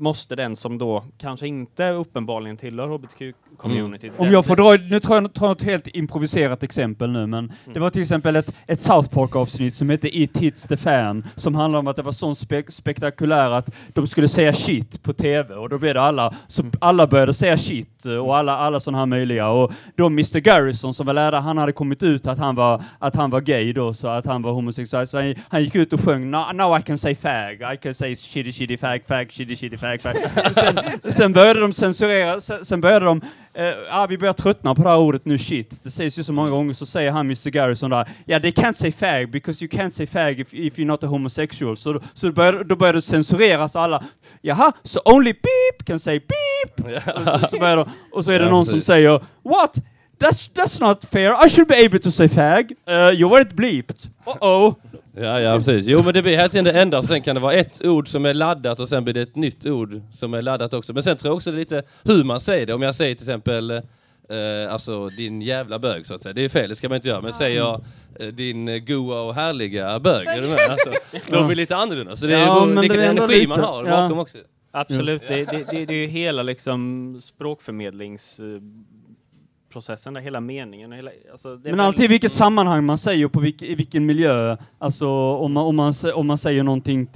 [0.00, 4.12] måste den som då kanske inte uppenbarligen tillhör hbtq-communityt...
[4.16, 7.80] Om jag får dra, nu tror jag tar ett helt improviserat exempel nu, men det
[7.80, 11.78] var till exempel ett, ett South Park-avsnitt som hette It Hits the Fan, som handlar
[11.78, 15.68] om att det var så spe spektakulär att de skulle säga shit på TV, och
[15.68, 19.48] då blev det alla, så alla började säga shit, och alla, alla sådana här möjliga,
[19.48, 23.16] och då Mr Garrison som var lärare, han hade kommit ut att han var, att
[23.16, 26.00] han var gay då, så att han var homosexuell, så han, han gick ut och
[26.00, 29.76] sjöng now I can say fag, I can say shitty shitty fag, fag, shitty shitty
[29.76, 30.16] fag, fag.
[30.54, 30.78] sen,
[31.12, 33.20] sen började de censurera, sen, sen började de
[33.54, 35.80] Eh, ah, vi börjar tröttna på det här ordet nu, shit.
[35.82, 38.50] Det sägs ju så många gånger, så säger han Mr Garrison där, ja, yeah, they
[38.50, 41.76] can't say fag because you can't say fag if, if you're not a homosexual.
[41.76, 44.04] Så, då- så börjar, då börjar det censureras alla.
[44.40, 47.06] Jaha, so only beep can say beep!
[47.16, 48.86] och, så, så börjar de, och så är det Ja, någon som precis.
[48.86, 49.74] säger, what?
[50.20, 52.72] That's, that's not fair, I should be able to say fag.
[52.88, 54.08] Uh, you weren't bleeped.
[54.26, 54.74] Uh-oh.
[55.20, 55.86] Ja, ja, precis.
[55.86, 58.08] Jo, men det blir hela tiden det enda, och sen kan det vara ett ord
[58.08, 60.92] som är laddat och sen blir det ett nytt ord som är laddat också.
[60.92, 62.74] Men sen tror jag också det är lite hur man säger det.
[62.74, 63.80] Om jag säger till exempel eh,
[64.72, 66.32] alltså din jävla bög så att säga.
[66.32, 67.20] Det är fel, det ska man inte göra.
[67.20, 67.80] Men säger jag
[68.20, 70.58] eh, din goa och härliga bög, är du med?
[70.70, 70.90] Alltså,
[71.32, 72.16] då blir det lite annorlunda.
[72.16, 73.90] Så det är Ja, vilken det är energi lite- man har ja.
[73.90, 74.38] bakom också.
[74.72, 78.40] Absolut, det, det, det, det är ju hela liksom språkförmedlings...
[79.72, 80.92] processen, där, hela meningen.
[80.92, 84.56] Hela, alltså, Men alltid i vilket sammanhang man säger och på vilk, i vilken miljö.
[84.78, 87.08] Alltså om man, om, man, om man säger någonting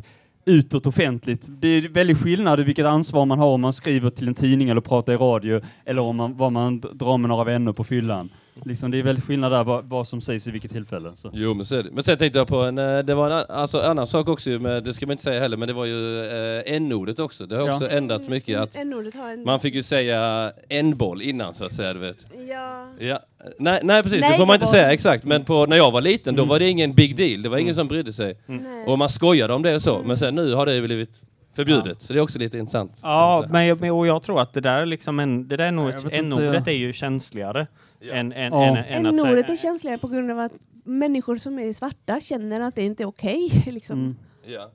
[0.45, 1.45] utåt offentligt.
[1.49, 4.69] Det är väldigt skillnad i vilket ansvar man har om man skriver till en tidning
[4.69, 8.31] eller pratar i radio eller om man, vad man drar med några vänner på fyllan.
[8.65, 11.13] Liksom, det är väldigt skillnad där vad, vad som sägs i vilket tillfälle.
[11.17, 11.31] Så.
[11.33, 14.07] Jo, men, så men sen tänkte jag på en, eh, det var en alltså, annan
[14.07, 16.75] sak också, ju med, det ska man inte säga heller, men det var ju eh,
[16.77, 17.47] n-ordet också.
[17.47, 17.75] Det har Ja.
[17.75, 18.59] också ändrats mycket.
[18.61, 19.45] Att har en...
[19.45, 22.17] man fick ju säga en-boll innan så att säga, du vet.
[22.49, 22.87] Ja.
[22.99, 23.21] Ja.
[23.59, 25.25] Nej, nej precis, det får man inte säga exakt.
[25.25, 26.47] Men på, när jag var liten, Mm.
[26.47, 27.43] då var det ingen big deal.
[27.43, 28.39] Det var ingen som brydde sig.
[28.47, 28.85] Nej.
[28.87, 30.03] Och man skojade om det och så.
[30.07, 31.11] Men sen nu har det ju blivit
[31.57, 32.03] förbjudet.
[32.03, 32.99] Så det är också lite intressant.
[33.03, 35.71] Ja, men jag, och jag tror att det där är liksom en, det där är
[35.73, 37.67] nog n-ordet är ju känsligare
[38.13, 38.65] än, än, Ja.
[38.65, 40.53] än, än att N-ordet är känsligare på grund av att
[40.85, 43.63] människor som är svarta känner att det inte är okej.
[43.67, 43.99] liksom.
[43.99, 44.17] Mm.
[44.47, 44.71] Ja.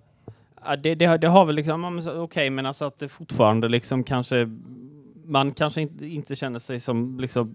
[0.66, 3.00] Ja, det, det, har- det har väl liksom, ja, men så- okej, men alltså att
[3.00, 4.50] det fortfarande liksom kanske,
[5.26, 7.54] man kanske inte, inte känner sig som liksom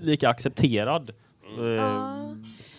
[0.00, 1.10] lika accepterad.
[1.58, 2.16] eh, Ja.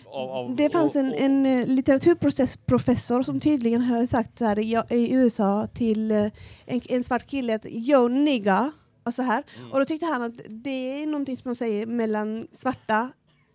[0.06, 4.44] av, av, Det fanns en, och- och- en eh, litteraturprofessor som tydligen hade sagt så
[4.44, 6.26] här i, i USA till eh,
[6.66, 8.72] en, en svart kille att yo nigga
[9.08, 9.42] och så här.
[9.58, 9.72] Mm.
[9.72, 13.10] Och då tyckte han att det är någonting som man säger mellan svarta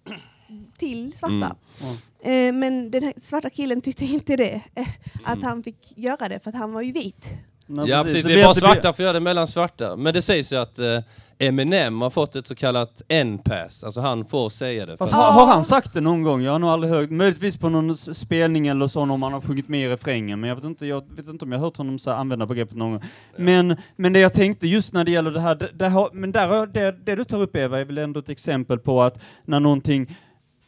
[0.77, 1.55] till svarta.
[1.81, 2.55] Mm.
[2.55, 4.87] Eh, men den svarta killen tyckte inte det, eh,
[5.23, 5.43] att Mm.
[5.43, 7.25] han fick göra det för att han var ju vit.
[7.67, 9.95] Nej, Ja precis, det blir bara det blir- svarta får göra det mellan svarta.
[9.95, 10.99] Men det sägs ju att eh,
[11.39, 14.97] Eminem har fått ett så kallat N-pass, alltså han får säga det.
[14.97, 16.41] Fast har, har han sagt det någon gång?
[16.41, 19.67] Jag har nog aldrig hört, möjligtvis på någon spelning eller så om han har sjungit
[19.67, 21.99] med i refrängen, men jag vet inte, jag vet inte om jag har hört honom
[21.99, 23.01] så använda begreppet någon gång.
[23.37, 26.31] Men, men det jag tänkte just när det gäller det här, det, det, har, men
[26.31, 29.59] där, det, det du tar upp Eva är väl ändå ett exempel på att när
[29.59, 30.17] någonting,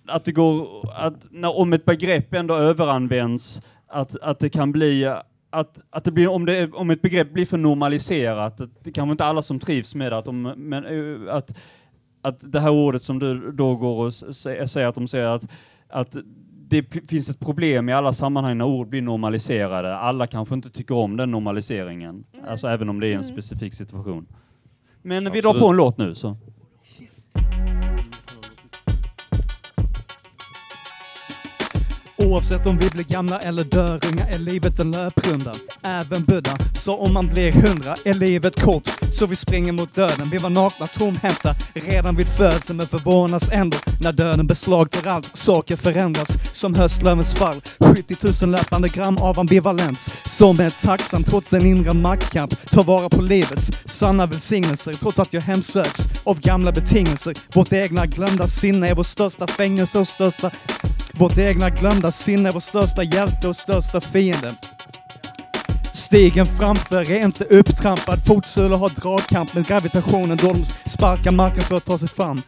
[0.08, 5.16] att det går, att när, om ett begrepp ändå överanvänds, att, att det kan bli
[5.60, 9.12] att, att det blir, om, det, om ett begrepp blir för normaliserat, att det kanske
[9.12, 11.58] inte alla som trivs med det, att, de, men, eh, att,
[12.22, 15.48] att det här ordet som du då går och säger att de säger att,
[15.90, 16.16] att
[16.68, 19.96] det finns ett problem i alla sammanhang när ord blir normaliserade.
[19.98, 23.24] Alla kanske inte tycker om den normaliseringen, alltså även om det är en Mm.
[23.24, 24.26] specifik situation.
[25.02, 25.44] Men vi Absolut.
[25.44, 26.38] drar på en låt nu så.
[32.36, 35.54] Oavsett om vi blir gamla eller dör unga är livet en löprunda.
[35.84, 39.05] Även Buddha sa om man blir hundra är livet kort.
[39.12, 40.30] Så vi springer mot döden.
[40.32, 45.36] Vi var nakna, tomhänta redan vid födseln men förvånas ändå när döden beslagtar allt.
[45.36, 47.62] Saker förändras som höstlövens fall.
[47.80, 50.10] 70 000 löpande gram av ambivalens.
[50.26, 52.70] Som är tacksam trots en inre maktkamp.
[52.72, 57.34] Ta vara på livets sanna välsignelser trots att jag hemsöks av gamla betingelser.
[57.56, 60.52] Vårt egna glömda sinne är vår största fängelse och största
[61.18, 64.56] vårt egna glömda sinne är vår största hjälte och största fiende.
[65.96, 71.78] Stigen framför är inte upptrampad, fotsulor har dragkamp med gravitationen då de sparkar marken för
[71.78, 72.42] att ta sig fram.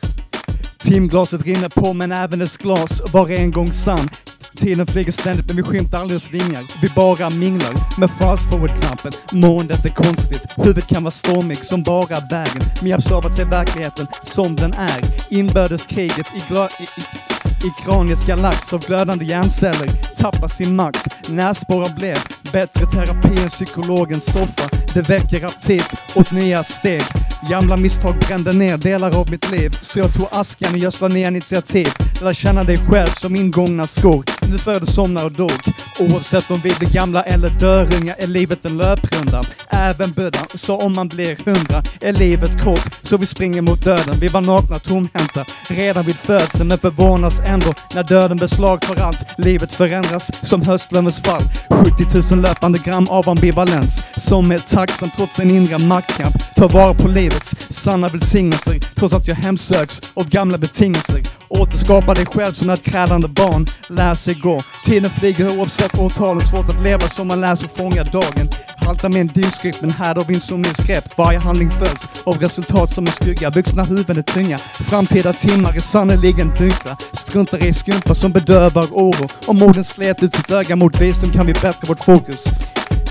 [0.80, 4.10] Timglaset rinner på men även dess glas var en gång sann.
[4.58, 6.64] Tiden flyger ständigt men vi skymtar aldrig dess vingar.
[6.82, 9.12] Vi bara minglar med fast forward-knappen.
[9.32, 12.62] Måendet är konstigt, huvudet kan vara stormigt som bara vägen.
[12.82, 15.02] Men jag har att se verkligheten som den är.
[15.30, 21.30] Inbördeskriget i, gla- i, i i kraniets galax av glödande hjärnceller tappar sin makt.
[21.30, 22.17] Näsborrar blev
[22.54, 24.70] bättre terapi än psykologens soffa.
[24.93, 27.02] Det väcker aptit åt nya steg.
[27.50, 29.70] Gamla misstag brände ner delar av mitt liv.
[29.82, 31.88] Så jag tog askan och gödslade ner initiativ.
[32.22, 34.37] Lär känna dig själv som ingångna skor.
[34.50, 35.52] Nu föddes, somnar och dog.
[36.00, 39.42] Oavsett om vi blir gamla eller dörunga är livet en löprunda.
[39.70, 42.90] Även Buddha sa om man blir hundra är livet kort.
[43.02, 44.20] Så vi springer mot döden.
[44.20, 49.18] Vi var nakna, tomhänta redan vid födseln men förvånas ändå när döden beslagtar allt.
[49.38, 51.44] Livet förändras som höstlövens fall.
[51.70, 56.36] 70 000 löpande gram av ambivalens som är tacksam trots en inre maktkamp.
[56.56, 61.22] Tar vara på livets sanna välsignelser trots att jag hemsöks av gamla betingelser.
[61.50, 63.66] Återskapa dig själv som ett krävande barn.
[63.90, 64.63] Lär sig gå.
[64.86, 66.41] Tiden flyger oavsett årtalen.
[66.41, 68.50] Svårt att leva som man lär sig fånga dagen.
[68.86, 71.17] Haltar med en dygnsrytm men här har vi min skräp.
[71.17, 73.50] Varje handling följs av resultat som en skugga.
[73.50, 74.58] Vuxna huvuden är tunga.
[74.58, 76.97] Framtida timmar är sannerligen dunkla.
[77.12, 79.30] Struntar i skumpa som bedövar oro.
[79.45, 82.43] Om orden slet ut sitt öga mot visdom kan vi bättra vårt fokus.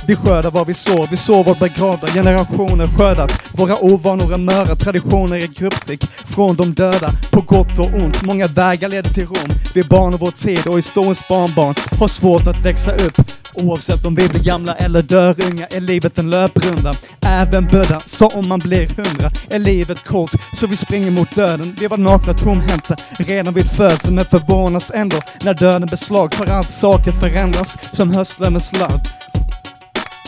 [0.06, 3.40] Vi skördar vad vi sår, vi sår vårt begravda, generationer skördat.
[3.52, 8.22] Våra ovanor är möra, traditioner är grupptryck från de döda, på gott och ont.
[8.22, 9.50] Många vägar leder till Rom.
[9.74, 13.20] Vi är barn av vår tid och historiens barnbarn har svårt att växa upp.
[13.54, 16.94] Oavsett om vi blir gamla eller dör unga är livet en löprunda.
[17.26, 21.76] Även Buddha sa om man blir hundra är livet kort, så vi springer mot döden.
[21.80, 26.70] Vi var nakna tomhänta redan vid födseln men förvånas ändå när döden beslagtar allt.
[26.70, 29.00] Saker förändras som höstlövens larv.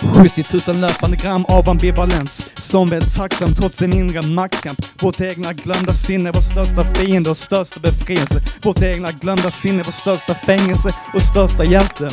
[0.01, 4.79] 70 000 löpande gram av ambivalens som är tacksam trots en inre maktkamp.
[5.03, 8.41] Vårt egna glömda sinne vår största fiende och största befrielse.
[8.63, 12.11] Vårt egna glömda sinne vår största fängelse och största hjälte.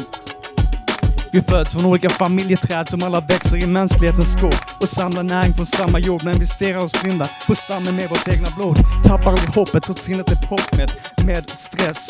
[1.32, 5.66] Vi föds från olika familjeträd som alla växer i mänsklighetens skog och samlar näring från
[5.66, 8.78] samma jord men vi stirrar oss blinda på stammen med vårt egna blod.
[9.04, 12.10] Tappar aldrig hoppet trots sinnet är proppmätt med stress.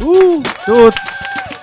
[0.00, 0.92] Uh, då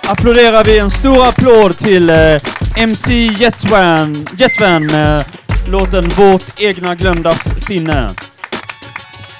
[0.08, 2.40] applåderar vi en stor applåd till eh,
[2.76, 5.26] MC Jetvan, Jetvan med eh,
[5.68, 8.14] låten Vårt egna glömdas sinne.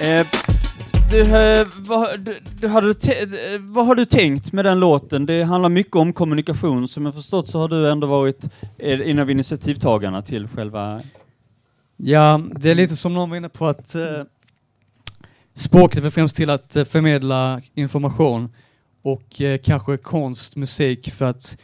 [0.00, 0.26] Eh,
[1.10, 5.26] du, eh, vad, du, du, hade eh, vad har du tänkt med den låten?
[5.26, 6.88] Det handlar mycket om kommunikation.
[6.88, 8.44] Som jag förstått så har du ändå varit
[8.78, 11.00] eh, en av initiativtagarna till själva...
[11.96, 14.02] Ja, det är lite som någon var inne på att eh,
[15.54, 18.50] språket är främst till att förmedla information
[19.04, 21.58] och eh, kanske konst, musik för att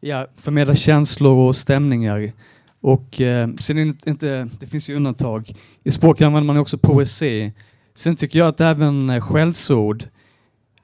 [0.00, 2.32] ja, förmedla känslor och stämningar.
[2.80, 5.54] Och eh, sen inte- inte, det finns ju undantag.
[5.84, 7.52] I språk använder man också poesi.
[7.94, 10.04] Sen tycker jag att även eh, skällsord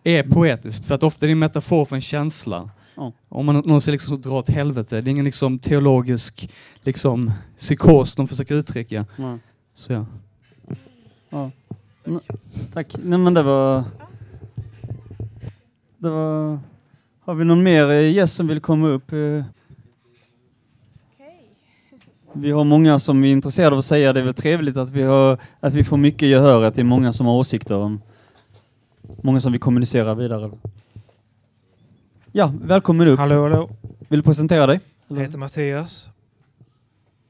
[0.04, 2.70] är poetiskt för att ofta är det en metafor för en känsla.
[2.94, 3.12] Ja.
[3.28, 6.50] Om man någon säger liksom dra åt helvete, det är ingen liksom teologisk
[6.82, 9.06] liksom psykos de försöker uttrycka.
[9.16, 9.38] Ja.
[9.74, 10.06] Så ja.
[11.30, 11.50] Ja.
[12.72, 12.96] Tack.
[13.02, 13.84] Nej men det var...
[16.04, 16.58] Det var...
[17.20, 19.12] Har vi någon mer eh, gäst som vill komma upp?
[19.12, 19.44] Eh,
[22.32, 24.20] Vi har många som är intresserade av att säga det.
[24.20, 27.12] är väl trevligt att vi, har, att vi får mycket gehör, att det är många
[27.12, 28.00] som har åsikter om...
[29.22, 30.50] Många som vill kommunicera vidare.
[32.32, 33.18] Ja, välkommen upp.
[33.18, 33.70] Hallå, hallå.
[34.08, 34.80] Vill du presentera dig?
[35.08, 36.08] Jag heter Mattias.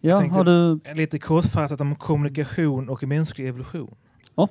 [0.01, 0.81] Ja, har du...
[0.95, 3.95] Lite kortfattat om kommunikation och mänsklig evolution.
[4.35, 4.49] Ja.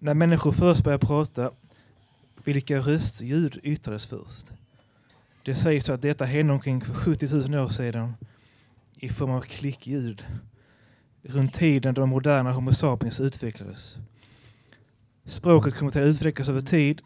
[0.00, 1.50] När människor först började prata,
[2.44, 4.52] vilka röstljud yttrades först?
[5.44, 8.14] Det sägs att detta hände omkring för 70 000 år sedan
[8.96, 10.24] i form av klickljud.
[11.22, 13.96] Runt tiden då moderna Homo sapiens utvecklades.
[15.24, 17.02] Språket kom att utvecklas över tid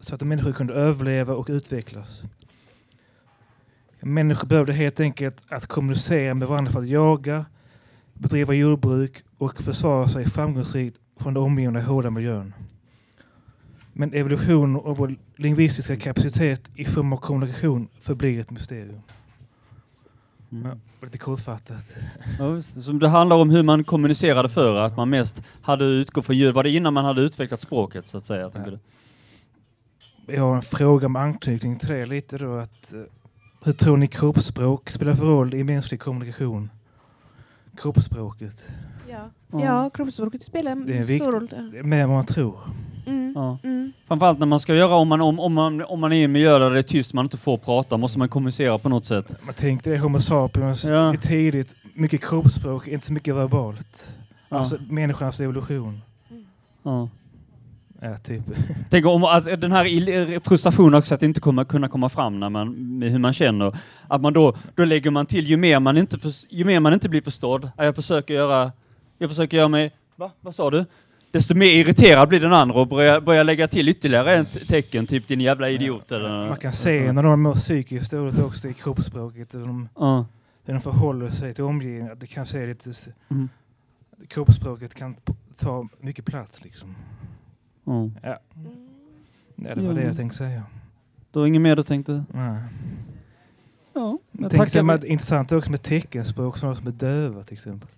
[0.00, 2.22] så att människor kunde överleva och utvecklas.
[4.00, 7.46] Människor behövde helt enkelt att kommunicera med varandra för att jaga,
[8.14, 12.54] bedriva jordbruk och försvara sig framgångsrikt från den omgivande hårda miljön.
[14.00, 19.02] Men evolution och vår lingvistiska kapacitet i form av kommunikation förblir ett mysterium.
[20.48, 21.96] Ja, lite kortfattat.
[22.38, 22.60] Ja,
[22.92, 26.54] det handlar om hur man kommunicerade förr, att man mest hade utgått från ljud.
[26.54, 28.48] Var det innan man hade utvecklat språket så att säga?
[28.48, 28.78] Du?
[30.26, 32.56] Jag har en fråga med anknytning till det lite då.
[32.56, 33.00] Att, eh,
[33.64, 36.70] hur tror ni kroppsspråk spelar för roll i mänsklig kommunikation?
[37.76, 38.68] Kroppsspråket.
[39.18, 39.64] Ja, Ja.
[39.64, 41.48] ja kroppsspråket spelar en stor roll.
[41.72, 42.58] Det är mer än vad man tror.
[43.06, 43.32] Mm.
[43.36, 43.58] Ja.
[43.64, 43.92] Mm.
[44.08, 46.32] Framförallt när man ska göra, om man, om, om, man, om man är i en
[46.32, 49.34] miljö där det är tyst, man inte får prata, måste man kommunicera på något sätt.
[49.42, 51.12] Man tänkte det, Homo sapiens Ja.
[51.12, 51.74] är tidigt.
[51.94, 54.12] Mycket kroppsspråk, inte så mycket verbalt.
[54.48, 54.56] Ja.
[54.58, 56.00] Alltså människans evolution.
[56.82, 57.08] Ja.
[58.00, 58.42] Ja, typ.
[58.90, 62.98] Tänk om att den här frustrationen också att inte kommer kunna komma fram när man,
[62.98, 63.76] med hur man känner.
[64.08, 66.92] Att man då, då lägger man till, ju mer man inte, förs- ju mer man
[66.94, 68.72] inte blir förstådd, "Ja, jag försöker göra,
[69.18, 70.30] jag försöker göra mig, va?
[70.40, 70.84] Vad sa du?
[71.30, 75.28] Desto mer irriterad blir den andra och börjar, börjar lägga till ytterligare ett tecken, typ
[75.28, 76.48] din jävla idiot eller...
[76.48, 79.54] Man kan se när de mår psykiskt dåligt också i kroppsspråket.
[79.54, 79.88] Hur de,
[80.64, 82.18] hur de förhåller sig till omgivningen.
[82.18, 82.92] Det kan se lite...
[83.28, 83.48] Mm.
[84.28, 85.16] Kroppsspråket kan
[85.56, 86.94] ta mycket plats liksom.
[87.84, 88.10] Ja.
[88.22, 88.38] Ja.
[89.56, 90.06] ja, det var det Ja.
[90.06, 90.62] jag tänkte säga.
[91.32, 92.24] Du har inget mer du tänkte?
[92.32, 92.62] Nej.
[93.92, 97.54] Ja, Jag jag tänkte att det är intressant också med teckenspråk som är döva till
[97.54, 97.88] exempel.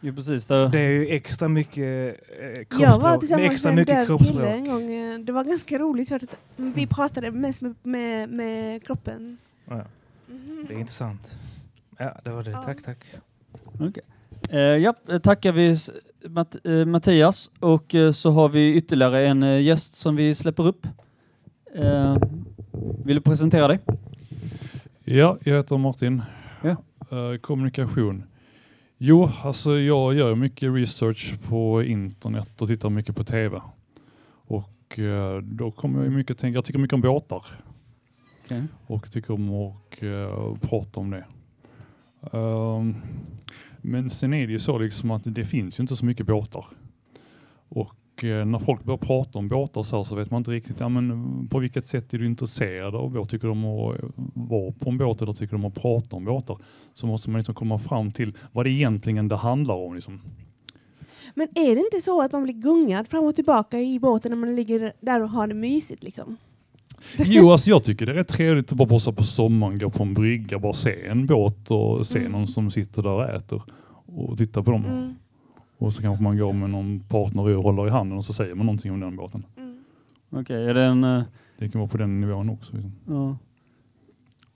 [0.00, 0.44] Jo, precis.
[0.46, 0.68] Där.
[0.68, 3.02] Det är ju extra mycket eh, Jag var kroppsspråk.
[3.02, 4.36] Med tillsammans extra med en mycket kroppsspråk.
[4.40, 4.94] kille en gång.
[4.94, 6.08] eh, Det var ganska roligt.
[6.08, 6.24] för att
[6.56, 9.38] Vi pratade mest med, med, med kroppen.
[9.64, 9.84] Ja,
[10.26, 10.64] Mhm.
[10.68, 11.34] det är intressant.
[11.98, 12.50] Ja, det var det.
[12.50, 12.62] Ja.
[12.62, 12.98] Tack, tack.
[13.80, 14.02] Okej.
[14.50, 15.78] Eh, ja, eh, tackar vi
[16.28, 20.66] Matt, eh, Mattias och eh, så har vi ytterligare en eh, gäst som vi släpper
[20.66, 20.86] upp.
[21.74, 22.16] Eh,
[23.04, 23.78] vill du presentera dig?
[25.04, 26.22] Ja, jag heter Martin.
[26.62, 26.70] Ja.
[27.10, 28.22] Eh, kommunikation.
[29.00, 33.60] Jo, alltså jag gör mycket research på internet och tittar mycket på tv.
[34.30, 37.44] Och eh, då kommer jag mycket tänka, jag tycker mycket om båtar
[38.44, 38.64] Okej.
[38.86, 41.24] och tycker om att eh, prata om det.
[42.32, 42.94] Ehm,
[43.78, 46.66] men sen är det ju så liksom att det finns ju inte så mycket båtar.
[47.68, 50.80] Och eh, när folk börjar prata om båtar så, här så vet man inte riktigt,
[50.80, 53.28] ja, men på vilket sätt är du intresserad av båt?
[53.28, 56.16] Tycker du om att eh, vara på en båt eller tycker du om att prata
[56.16, 56.58] om båtar?
[56.94, 59.94] Så måste man liksom komma fram till vad det egentligen det handlar om.
[59.94, 60.20] Liksom.
[61.34, 64.36] Men är det inte så att man blir gungad fram och tillbaka i båten när
[64.38, 66.02] man ligger där och har det mysigt?
[66.02, 66.36] Liksom?
[67.18, 70.02] Jo, alltså jag tycker det är rätt trevligt att bara bossa på sommaren, gå på
[70.02, 72.32] en brygga, bara se en båt och se Mm.
[72.32, 73.62] någon som sitter där och äter
[74.06, 74.84] och titta på dem.
[74.84, 75.14] Mm.
[75.78, 78.54] Och så kanske man går med någon partner och håller i handen och så säger
[78.54, 79.44] man någonting om den båten.
[79.56, 79.78] Mm.
[80.30, 81.04] Okej, är det en...
[81.04, 81.22] eh,
[81.58, 82.72] Det kan vara på den nivån också.
[82.74, 82.92] Liksom.
[83.08, 83.36] ja.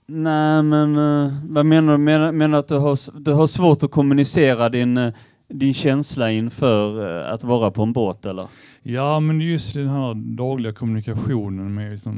[0.07, 1.97] Nej, men eh, vad menar du?
[1.97, 5.13] Menar, menar att du har, du har svårt att kommunicera din, eh,
[5.47, 8.47] din känsla inför eh, att vara på en båt eller?
[8.81, 12.15] Ja, men just den här dagliga kommunikationen med liksom,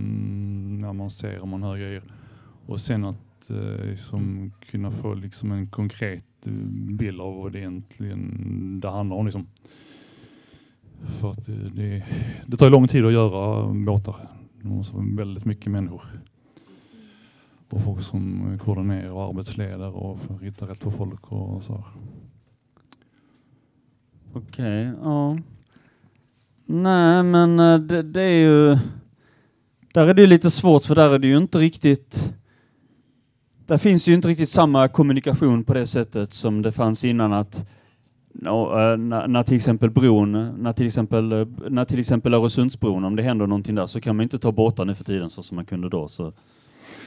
[0.82, 2.04] när man ser och man hör grejer.
[2.66, 6.24] Och sen att eh, liksom, kunna få liksom, en konkret
[6.98, 9.26] bild av vad det egentligen det handlar om.
[9.26, 9.48] Liksom.
[11.20, 12.06] För att det, det,
[12.48, 14.16] det tar ju lång tid att göra båtar.
[14.62, 16.02] Det måste vara väldigt mycket människor.
[17.70, 21.84] Och folk som koordinerar och arbetsleder och ritar rätt på folk och så.
[24.34, 25.38] Okej, ja.
[26.66, 28.78] Nej, men eh, det, det är ju...
[29.94, 32.34] Där är det ju lite svårt för där är det ju inte riktigt...
[33.68, 37.58] Där finns ju inte riktigt samma kommunikation på det sättet som det fanns innan att
[38.46, 40.32] eh, när, när till exempel bron,
[40.64, 44.16] när till exempel, eh, när till exempel Öresundsbron, om det händer någonting där så kan
[44.16, 46.08] man inte ta båtar nu för tiden så som man kunde då.
[46.08, 46.34] Så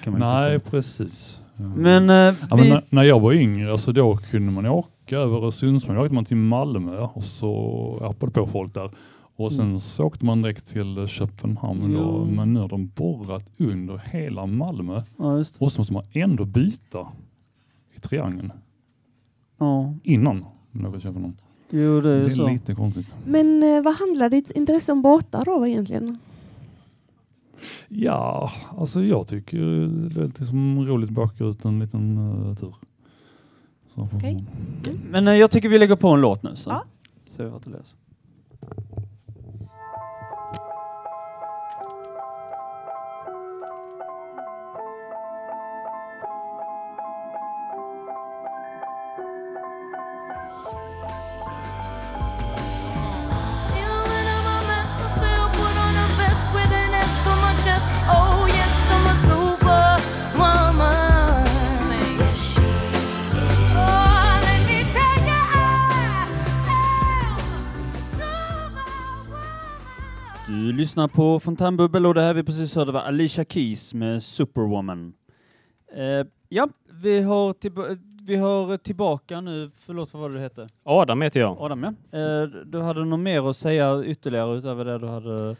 [0.06, 1.40] Nej, precis.
[1.76, 5.16] Men, eh, ja, men vi- när, när jag var yngre, alltså då kunde man åka
[5.18, 5.96] över Öresundsbron.
[5.96, 7.48] Då åkte man till Malmö och så
[8.02, 8.90] hoppade på folk där.
[9.38, 9.80] Och sen Mm.
[9.80, 11.94] så åkte man direkt till Köpenhamn.
[11.94, 12.24] Då.
[12.24, 15.02] Men nu har de borrat under hela Malmö.
[15.18, 15.64] Ja, just det.
[15.64, 17.06] Och så måste man ändå byta
[17.96, 18.52] i triangeln
[19.58, 21.36] Ja, innan man åker till Köpenhamn.
[21.70, 22.48] jo det är Det är så.
[22.48, 23.14] lite konstigt.
[23.26, 26.18] Men eh, vad handlar ditt intresse om båtar då egentligen?
[27.88, 29.58] Ja, alltså jag tycker
[30.14, 32.74] det är lite som roligt att åka ut en liten uh, tur.
[33.94, 34.44] Så, Okej.
[35.10, 36.84] Men eh, jag tycker vi lägger på en låt nu så Ja.
[37.26, 37.98] ser vi vad det löser.
[70.78, 75.12] Lyssnar på Fontänbubbel och det här vi precis hörde var Alicia Keys med Superwoman.
[75.92, 76.68] Eh, ja,
[77.02, 77.54] vi har,
[78.26, 80.66] vi har tillbaka nu, förlåt vad var det du hette?
[80.84, 81.56] Adam heter jag.
[81.60, 82.18] Adam ja.
[82.18, 85.56] Eh, du hade något mer att säga ytterligare utöver det du hade?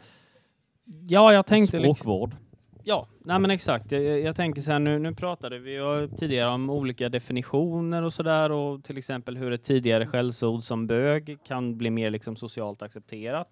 [1.07, 2.35] Ja, jag tänkte liksom- Språkvård.
[2.83, 3.91] Ja, nej men exakt.
[3.91, 5.79] Jag, jag tänker så här, nu, nu pratade vi
[6.17, 11.37] tidigare om olika definitioner och sådär och till exempel hur ett tidigare skällsord som bög
[11.47, 13.47] kan bli mer liksom socialt accepterat.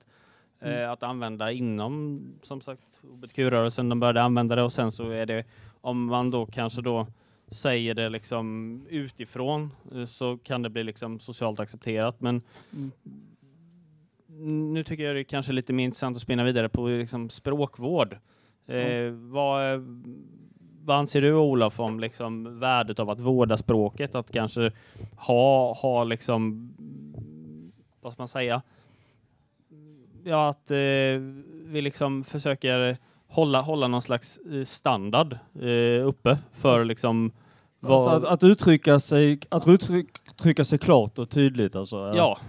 [0.62, 5.26] Eh, att använda inom, som sagt, hbtq-rörelsen, de började använda det och sen så är
[5.26, 5.43] det,
[5.82, 7.08] om man då kanske då
[7.47, 12.41] säger det liksom utifrån eh, så kan det bli liksom socialt accepterat men
[14.30, 14.74] Mm.
[14.74, 18.18] nu tycker jag det är kanske lite mer intressant att spinna vidare på liksom språkvård.
[18.68, 19.80] Eh, vad,
[20.84, 24.16] vad anser du Olof om liksom värdet av att vårda språket?
[24.16, 24.72] Att kanske
[25.18, 26.70] ha, ha liksom,
[28.01, 28.62] vad ska man säga?
[30.28, 30.78] Ja, att eh,
[31.65, 32.97] vi liksom försöker
[33.28, 37.32] hålla, hålla någon slags eh, standard eh, uppe för liksom
[37.82, 42.13] Alltså att, att, uttrycka sig, att uttryck, uttrycka sig klart och tydligt alltså.
[42.15, 42.39] ja.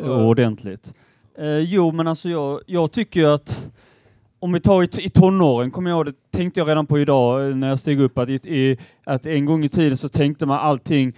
[0.00, 0.94] och ordentligt.
[1.38, 3.70] Eh, jo, men alltså jag, jag tycker ju att
[4.38, 7.48] om vi tar i, i tonåren, kommer jag ihåg, det tänkte jag redan på idag
[7.48, 10.58] eh, när jag steg upp, att, i, att en gång i tiden så tänkte man
[10.58, 11.12] allting,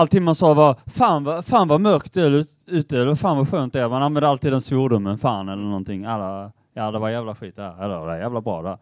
[0.00, 3.48] allting man sa var fan vad, fan vad mörkt det är ute, eller fan vad
[3.48, 3.88] skönt det är.
[3.88, 6.04] Man använde alltid den svordomen, fan eller någonting.
[6.04, 8.78] Alla, ja, det var jävla skit det här, det var jävla bra det.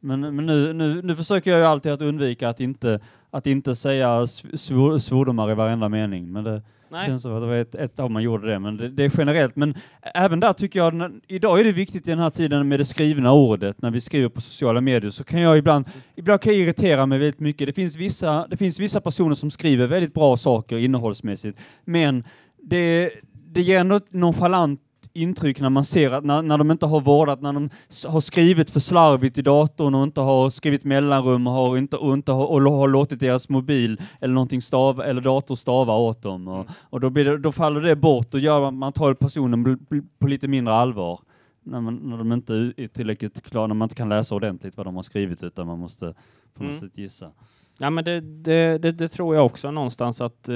[0.00, 3.00] Men, men nu, nu, nu försöker jag ju alltid att undvika att inte,
[3.30, 6.32] att inte säga svor, svordomar i varenda mening.
[6.32, 7.06] Men det, Nej.
[7.06, 9.12] känns som att det var ett, ett tag man gjorde det, men det, det är
[9.18, 9.56] generellt.
[9.56, 9.74] Men
[10.14, 12.84] även där tycker jag, när, idag är det viktigt i den här tiden med det
[12.84, 16.62] skrivna ordet, när vi skriver på sociala medier, så kan jag ibland, ibland kan jag
[16.62, 17.66] irritera mig väldigt mycket.
[17.66, 22.24] Det finns vissa, det finns vissa personer som skriver väldigt bra saker innehållsmässigt, men
[22.62, 24.80] det, det ger ändå ett nonchalant
[25.16, 27.70] intryck när man ser att när, när de inte har vårdat, när de
[28.06, 32.12] har skrivit för slarvigt i datorn och inte har skrivit mellanrum och, har inte, och
[32.14, 36.48] inte har, och har låtit deras mobil eller någonting stava, eller dator stava åt dem.
[36.48, 39.78] Och, och då, det, då faller det bort och gör man tar personen
[40.18, 41.20] på lite mindre allvar.
[41.62, 44.86] När, man, när de inte är tillräckligt klara, när man inte kan läsa ordentligt vad
[44.86, 46.14] de har skrivit utan man måste
[46.54, 46.80] på något Mm.
[46.80, 47.30] sätt gissa.
[47.78, 50.48] Ja, men det, det, det, det tror jag också någonstans att...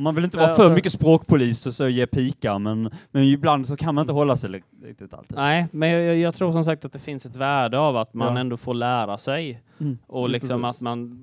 [0.00, 3.22] Och man vill inte vara för Alltså- mycket språkpolis och så ge pikar, men, men
[3.24, 4.50] ibland så kan man inte hålla sig
[4.84, 5.36] riktigt alltid.
[5.36, 8.34] Nej, men jag, jag tror som sagt att det finns ett värde av att man
[8.34, 8.40] Ja.
[8.40, 9.98] ändå får lära sig Mm.
[10.06, 10.76] och Ja, liksom precis.
[10.76, 11.20] att man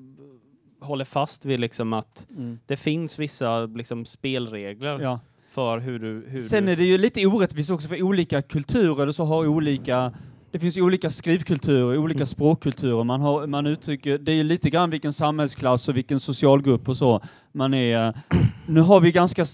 [0.82, 2.60] håller fast vid liksom att Mm.
[2.66, 5.20] det finns vissa liksom spelregler Ja.
[5.50, 6.26] för hur du...
[6.28, 10.12] Hur Sen du, är det ju lite orättvist också för olika kulturer så har olika
[10.52, 12.28] det finns olika skrivkulturer, olika Mm.
[12.28, 13.04] språkkulturer.
[13.04, 17.22] Man, har, man uttrycker, det är lite grann vilken samhällsklass och vilken socialgrupp och så
[17.52, 18.14] man är.
[18.70, 19.46] Nu har vi ganska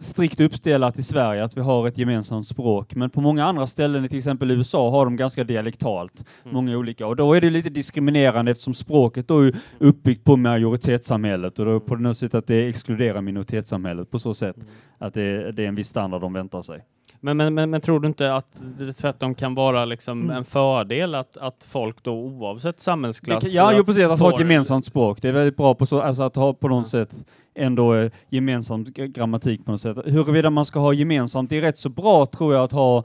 [0.00, 4.08] strikt uppdelat i Sverige att vi har ett gemensamt språk, men på många andra ställen,
[4.08, 6.54] till exempel USA, har de ganska dialektalt, Mm.
[6.54, 7.06] många olika.
[7.06, 11.80] Och då är det lite diskriminerande eftersom språket då är uppbyggt på majoritetssamhället och då
[11.80, 14.68] på något sätt att det exkluderar minoritetssamhället på så sätt Mm.
[14.98, 16.80] att det, det är en viss standard de väntar sig.
[17.26, 18.46] Men, men, men, men tror du inte att
[18.78, 20.36] det tvärtom kan vara liksom Mm.
[20.36, 24.04] en fördel att, att folk då oavsett Det samhällsklass kan, ja, jo, precis.
[24.06, 25.22] Att ha ett gemensamt språk.
[25.22, 27.24] Det är väldigt bra på så, alltså att ha på något sätt
[27.54, 29.96] ändå eh, gemensamt g- grammatik på något sätt.
[30.04, 33.04] Huruvida man ska ha gemensamt, det är rätt så bra tror jag att ha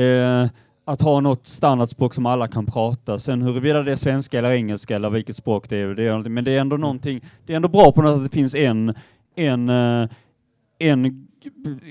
[0.00, 0.46] eh,
[0.84, 3.18] att ha något standardspråk som alla kan prata.
[3.18, 6.44] Sen huruvida det är svenska eller engelska eller vilket språk det är, det är men
[6.44, 8.94] det är ändå någonting, det är ändå bra på något sätt att det finns en,
[9.36, 10.08] en, eh,
[10.78, 11.25] en,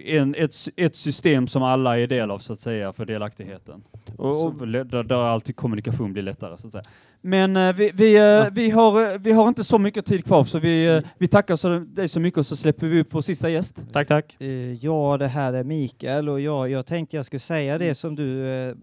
[0.05, 3.83] en ett, ett system som alla är del av så att säga för delaktigheten.
[4.17, 6.83] Och, och där, där alltid kommunikation blir lättare så att säga.
[7.21, 10.43] Men eh, vi, vi, eh, vi, har, eh, vi har inte så mycket tid kvar
[10.43, 13.21] så vi, eh, vi tackar så, dig så mycket och så släpper vi upp vår
[13.21, 13.81] sista gäst.
[13.93, 14.35] Tack, tack.
[14.41, 18.15] Eh, Ja, det här är Mikael och jag, jag tänkte jag skulle säga det som
[18.15, 18.75] du eh,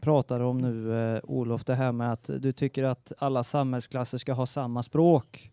[0.00, 4.46] pratar om nu, Olof, det här med att du tycker att alla samhällsklasser ska ha
[4.46, 5.50] samma språk.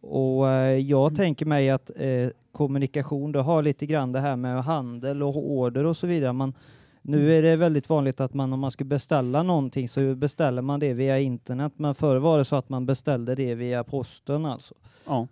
[0.00, 4.64] Och eh, jag tänker mig att eh, kommunikation, det har lite grann det här med
[4.64, 6.32] handel och order och så vidare.
[6.32, 6.54] Man,
[7.02, 10.80] nu är det väldigt vanligt att man om man ska beställa någonting så beställer man
[10.80, 14.74] det via internet, men förr var det så att man beställde det via posten alltså.
[15.06, 15.28] Ja.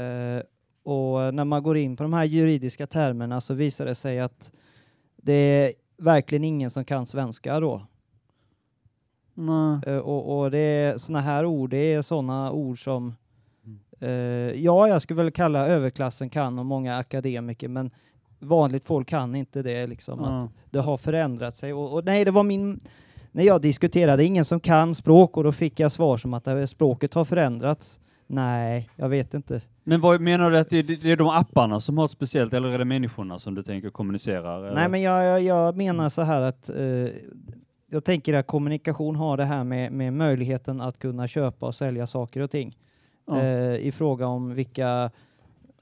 [0.00, 0.42] Eh,
[0.82, 4.52] och när man går in på de här juridiska termerna så visar det sig att
[5.16, 7.82] det är verkligen ingen som kan svenska då.
[9.34, 9.80] Nej.
[9.86, 13.14] Eh, och, och det är såna här ord, det är såna ord som
[14.54, 17.90] ja, jag skulle väl kalla överklassen kan och många akademiker, men
[18.38, 20.20] vanligt folk kan inte det liksom.
[20.20, 20.38] Ja.
[20.38, 21.72] Att det har förändrat sig.
[21.72, 22.80] Och, och nej, det var min
[23.32, 26.50] när jag diskuterade, ingen som kan språk och då fick jag svar som att det
[26.50, 28.00] här språket har förändrats.
[28.26, 29.60] Nej, jag vet inte.
[29.84, 32.68] Men vad menar du att det, det är de apparna som har ett speciellt eller
[32.68, 34.58] är det människorna som du tänker kommunicerar?
[34.58, 34.74] eller?
[34.74, 37.08] Nej, men jag, jag, jag menar så här att eh,
[37.90, 42.06] jag tänker att kommunikation har det här med, med möjligheten att kunna köpa och sälja
[42.06, 42.76] saker och ting.
[43.30, 43.42] Ja.
[43.42, 45.10] Eh, I fråga om vilka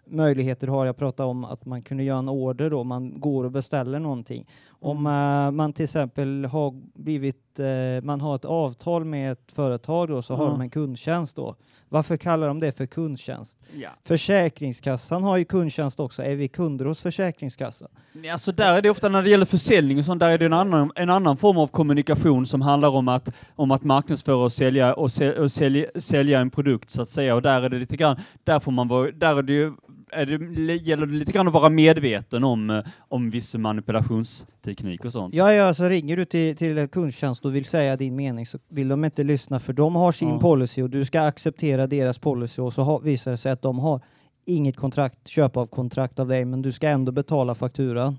[0.05, 0.87] möjligheter har.
[0.87, 4.47] Jag pratade om att man kunde göra en order då, man går och beställer någonting.
[4.81, 5.47] Om Mm.
[5.47, 7.67] eh, man till exempel har blivit, eh,
[8.05, 10.51] man har ett avtal med ett företag då, så har Ja.
[10.51, 11.57] de en kundtjänst då.
[11.89, 13.59] Varför kallar de det för kundtjänst?
[13.77, 13.89] Ja.
[14.03, 16.23] Försäkringskassan har ju kundtjänst också.
[16.23, 17.89] Är vi kunder hos Försäkringskassan?
[18.33, 20.53] Alltså där är det ofta när det gäller försäljning och sånt, där är det en
[20.53, 24.95] annan, en annan form av kommunikation som handlar om att, om att marknadsföra och sälja,
[24.95, 27.35] och, sä, och sälja, sälja en produkt så att säga.
[27.35, 29.73] Och där är det lite grann, där får man vara, där är det ju,
[30.13, 35.13] är det, gäller det lite grann att vara medveten om, eh, om viss manipulationsteknik och
[35.13, 35.35] sånt.
[35.35, 38.89] Ja, ja, så ringer du till, till kundtjänst och vill säga din mening så vill
[38.89, 40.39] de inte lyssna för de har sin Ja.
[40.41, 43.79] policy och du ska acceptera deras policy och så har, visar det sig att de
[43.79, 44.01] har
[44.45, 48.19] inget kontrakt, köp av kontrakt av dig men du ska ändå betala fakturan.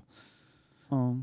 [0.88, 1.16] Ja.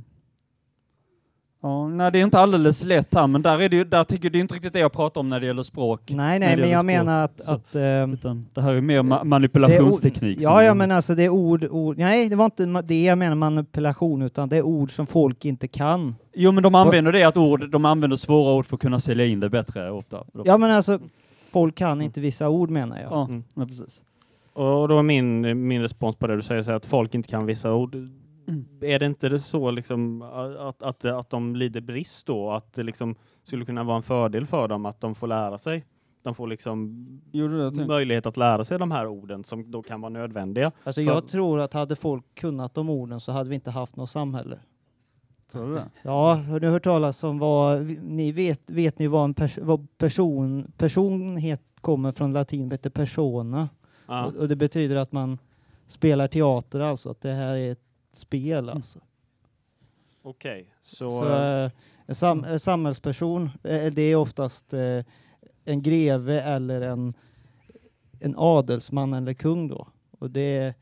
[1.62, 4.26] Ja, nej, det är inte alldeles lätt här, men där är det ju, där tycker
[4.26, 6.02] jag det är inte riktigt det jag pratar om när det gäller språk.
[6.08, 6.86] Nej, nej, men jag språk.
[6.86, 7.42] menar att...
[7.46, 10.38] Så, att ehm, utan det här är mer ma- manipulationsteknik.
[10.38, 11.98] ord- Ja, ja, men alltså det är ord, ord...
[11.98, 15.68] Nej, det var inte det jag menar manipulation utan det är ord som folk inte
[15.68, 16.16] kan.
[16.34, 19.26] Jo, men de använder det att ord, de använder svåra ord för att kunna sälja
[19.26, 20.24] in det bättre ofta.
[20.46, 21.00] Ja, men alltså
[21.52, 23.12] folk kan inte vissa ord menar jag.
[23.12, 23.44] Ja, Mm.
[23.56, 24.02] ja, precis.
[24.54, 27.30] Och då är min, min respons på det du säger, så här att folk inte
[27.30, 27.96] kan vissa ord.
[28.82, 32.52] Är det inte det så liksom att, att, att de lider brist då?
[32.52, 35.86] Att det liksom skulle kunna vara en fördel för dem att de får lära sig?
[36.24, 37.06] De får liksom
[37.88, 40.72] möjlighet att lära sig de här orden som då kan vara nödvändiga.
[40.84, 43.96] Alltså För- jag tror att hade folk kunnat de orden så hade vi inte haft
[43.96, 44.60] något samhälle.
[45.52, 45.90] Tror du det?
[46.02, 49.98] Ja, har ni hört talas om vad, ni vet, vet ni vad en pers, vad
[49.98, 53.70] person, personhet kommer från latin, heter persona.
[54.08, 54.26] Ja.
[54.26, 55.38] Och, och det betyder att man
[55.86, 57.87] spelar teater alltså, att det här är ett
[58.18, 59.00] spel alltså.
[60.24, 61.10] Okej, så...
[61.10, 61.72] Så, eh,
[62.06, 65.04] en, sam, en samhällsperson, eh, det är oftast eh,
[65.66, 67.14] en greve eller en,
[68.20, 69.88] en adelsman eller kung då.
[70.20, 70.74] Och det är,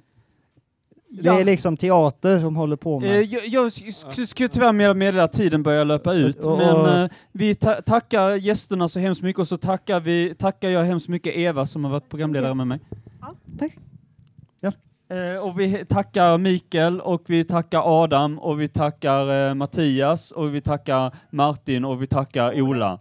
[1.10, 1.40] det Ja.
[1.40, 3.10] är liksom teater som håller på med.
[3.12, 7.04] Eh, jag, jag sk- skulle tyvärr meddela att tiden börjar löpa ut, Och- och- men
[7.04, 11.08] eh, vi ta tackar gästerna så hemskt mycket och så tackar, vi, tackar jag hemskt
[11.08, 12.80] mycket Eva som har varit programledare med mig.
[13.22, 13.78] Ja, tack.
[15.10, 20.56] Eh, och vi tackar Mikael och vi tackar Adam och vi tackar eh, Mattias och
[20.56, 23.00] vi tackar Martin och vi tackar Ola.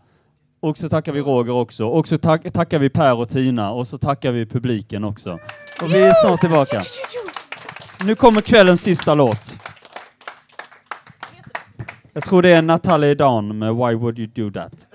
[0.61, 1.87] Och så tackar vi Roger också.
[1.87, 5.39] Och så tack, tackar vi Per och Tina och så tackar vi publiken också.
[5.83, 6.83] Och vi är snart tillbaka.
[8.05, 9.55] Nu kommer kvällens sista låt.
[12.13, 14.87] Jag tror det är Natalie Dawn med Why Would You Do That.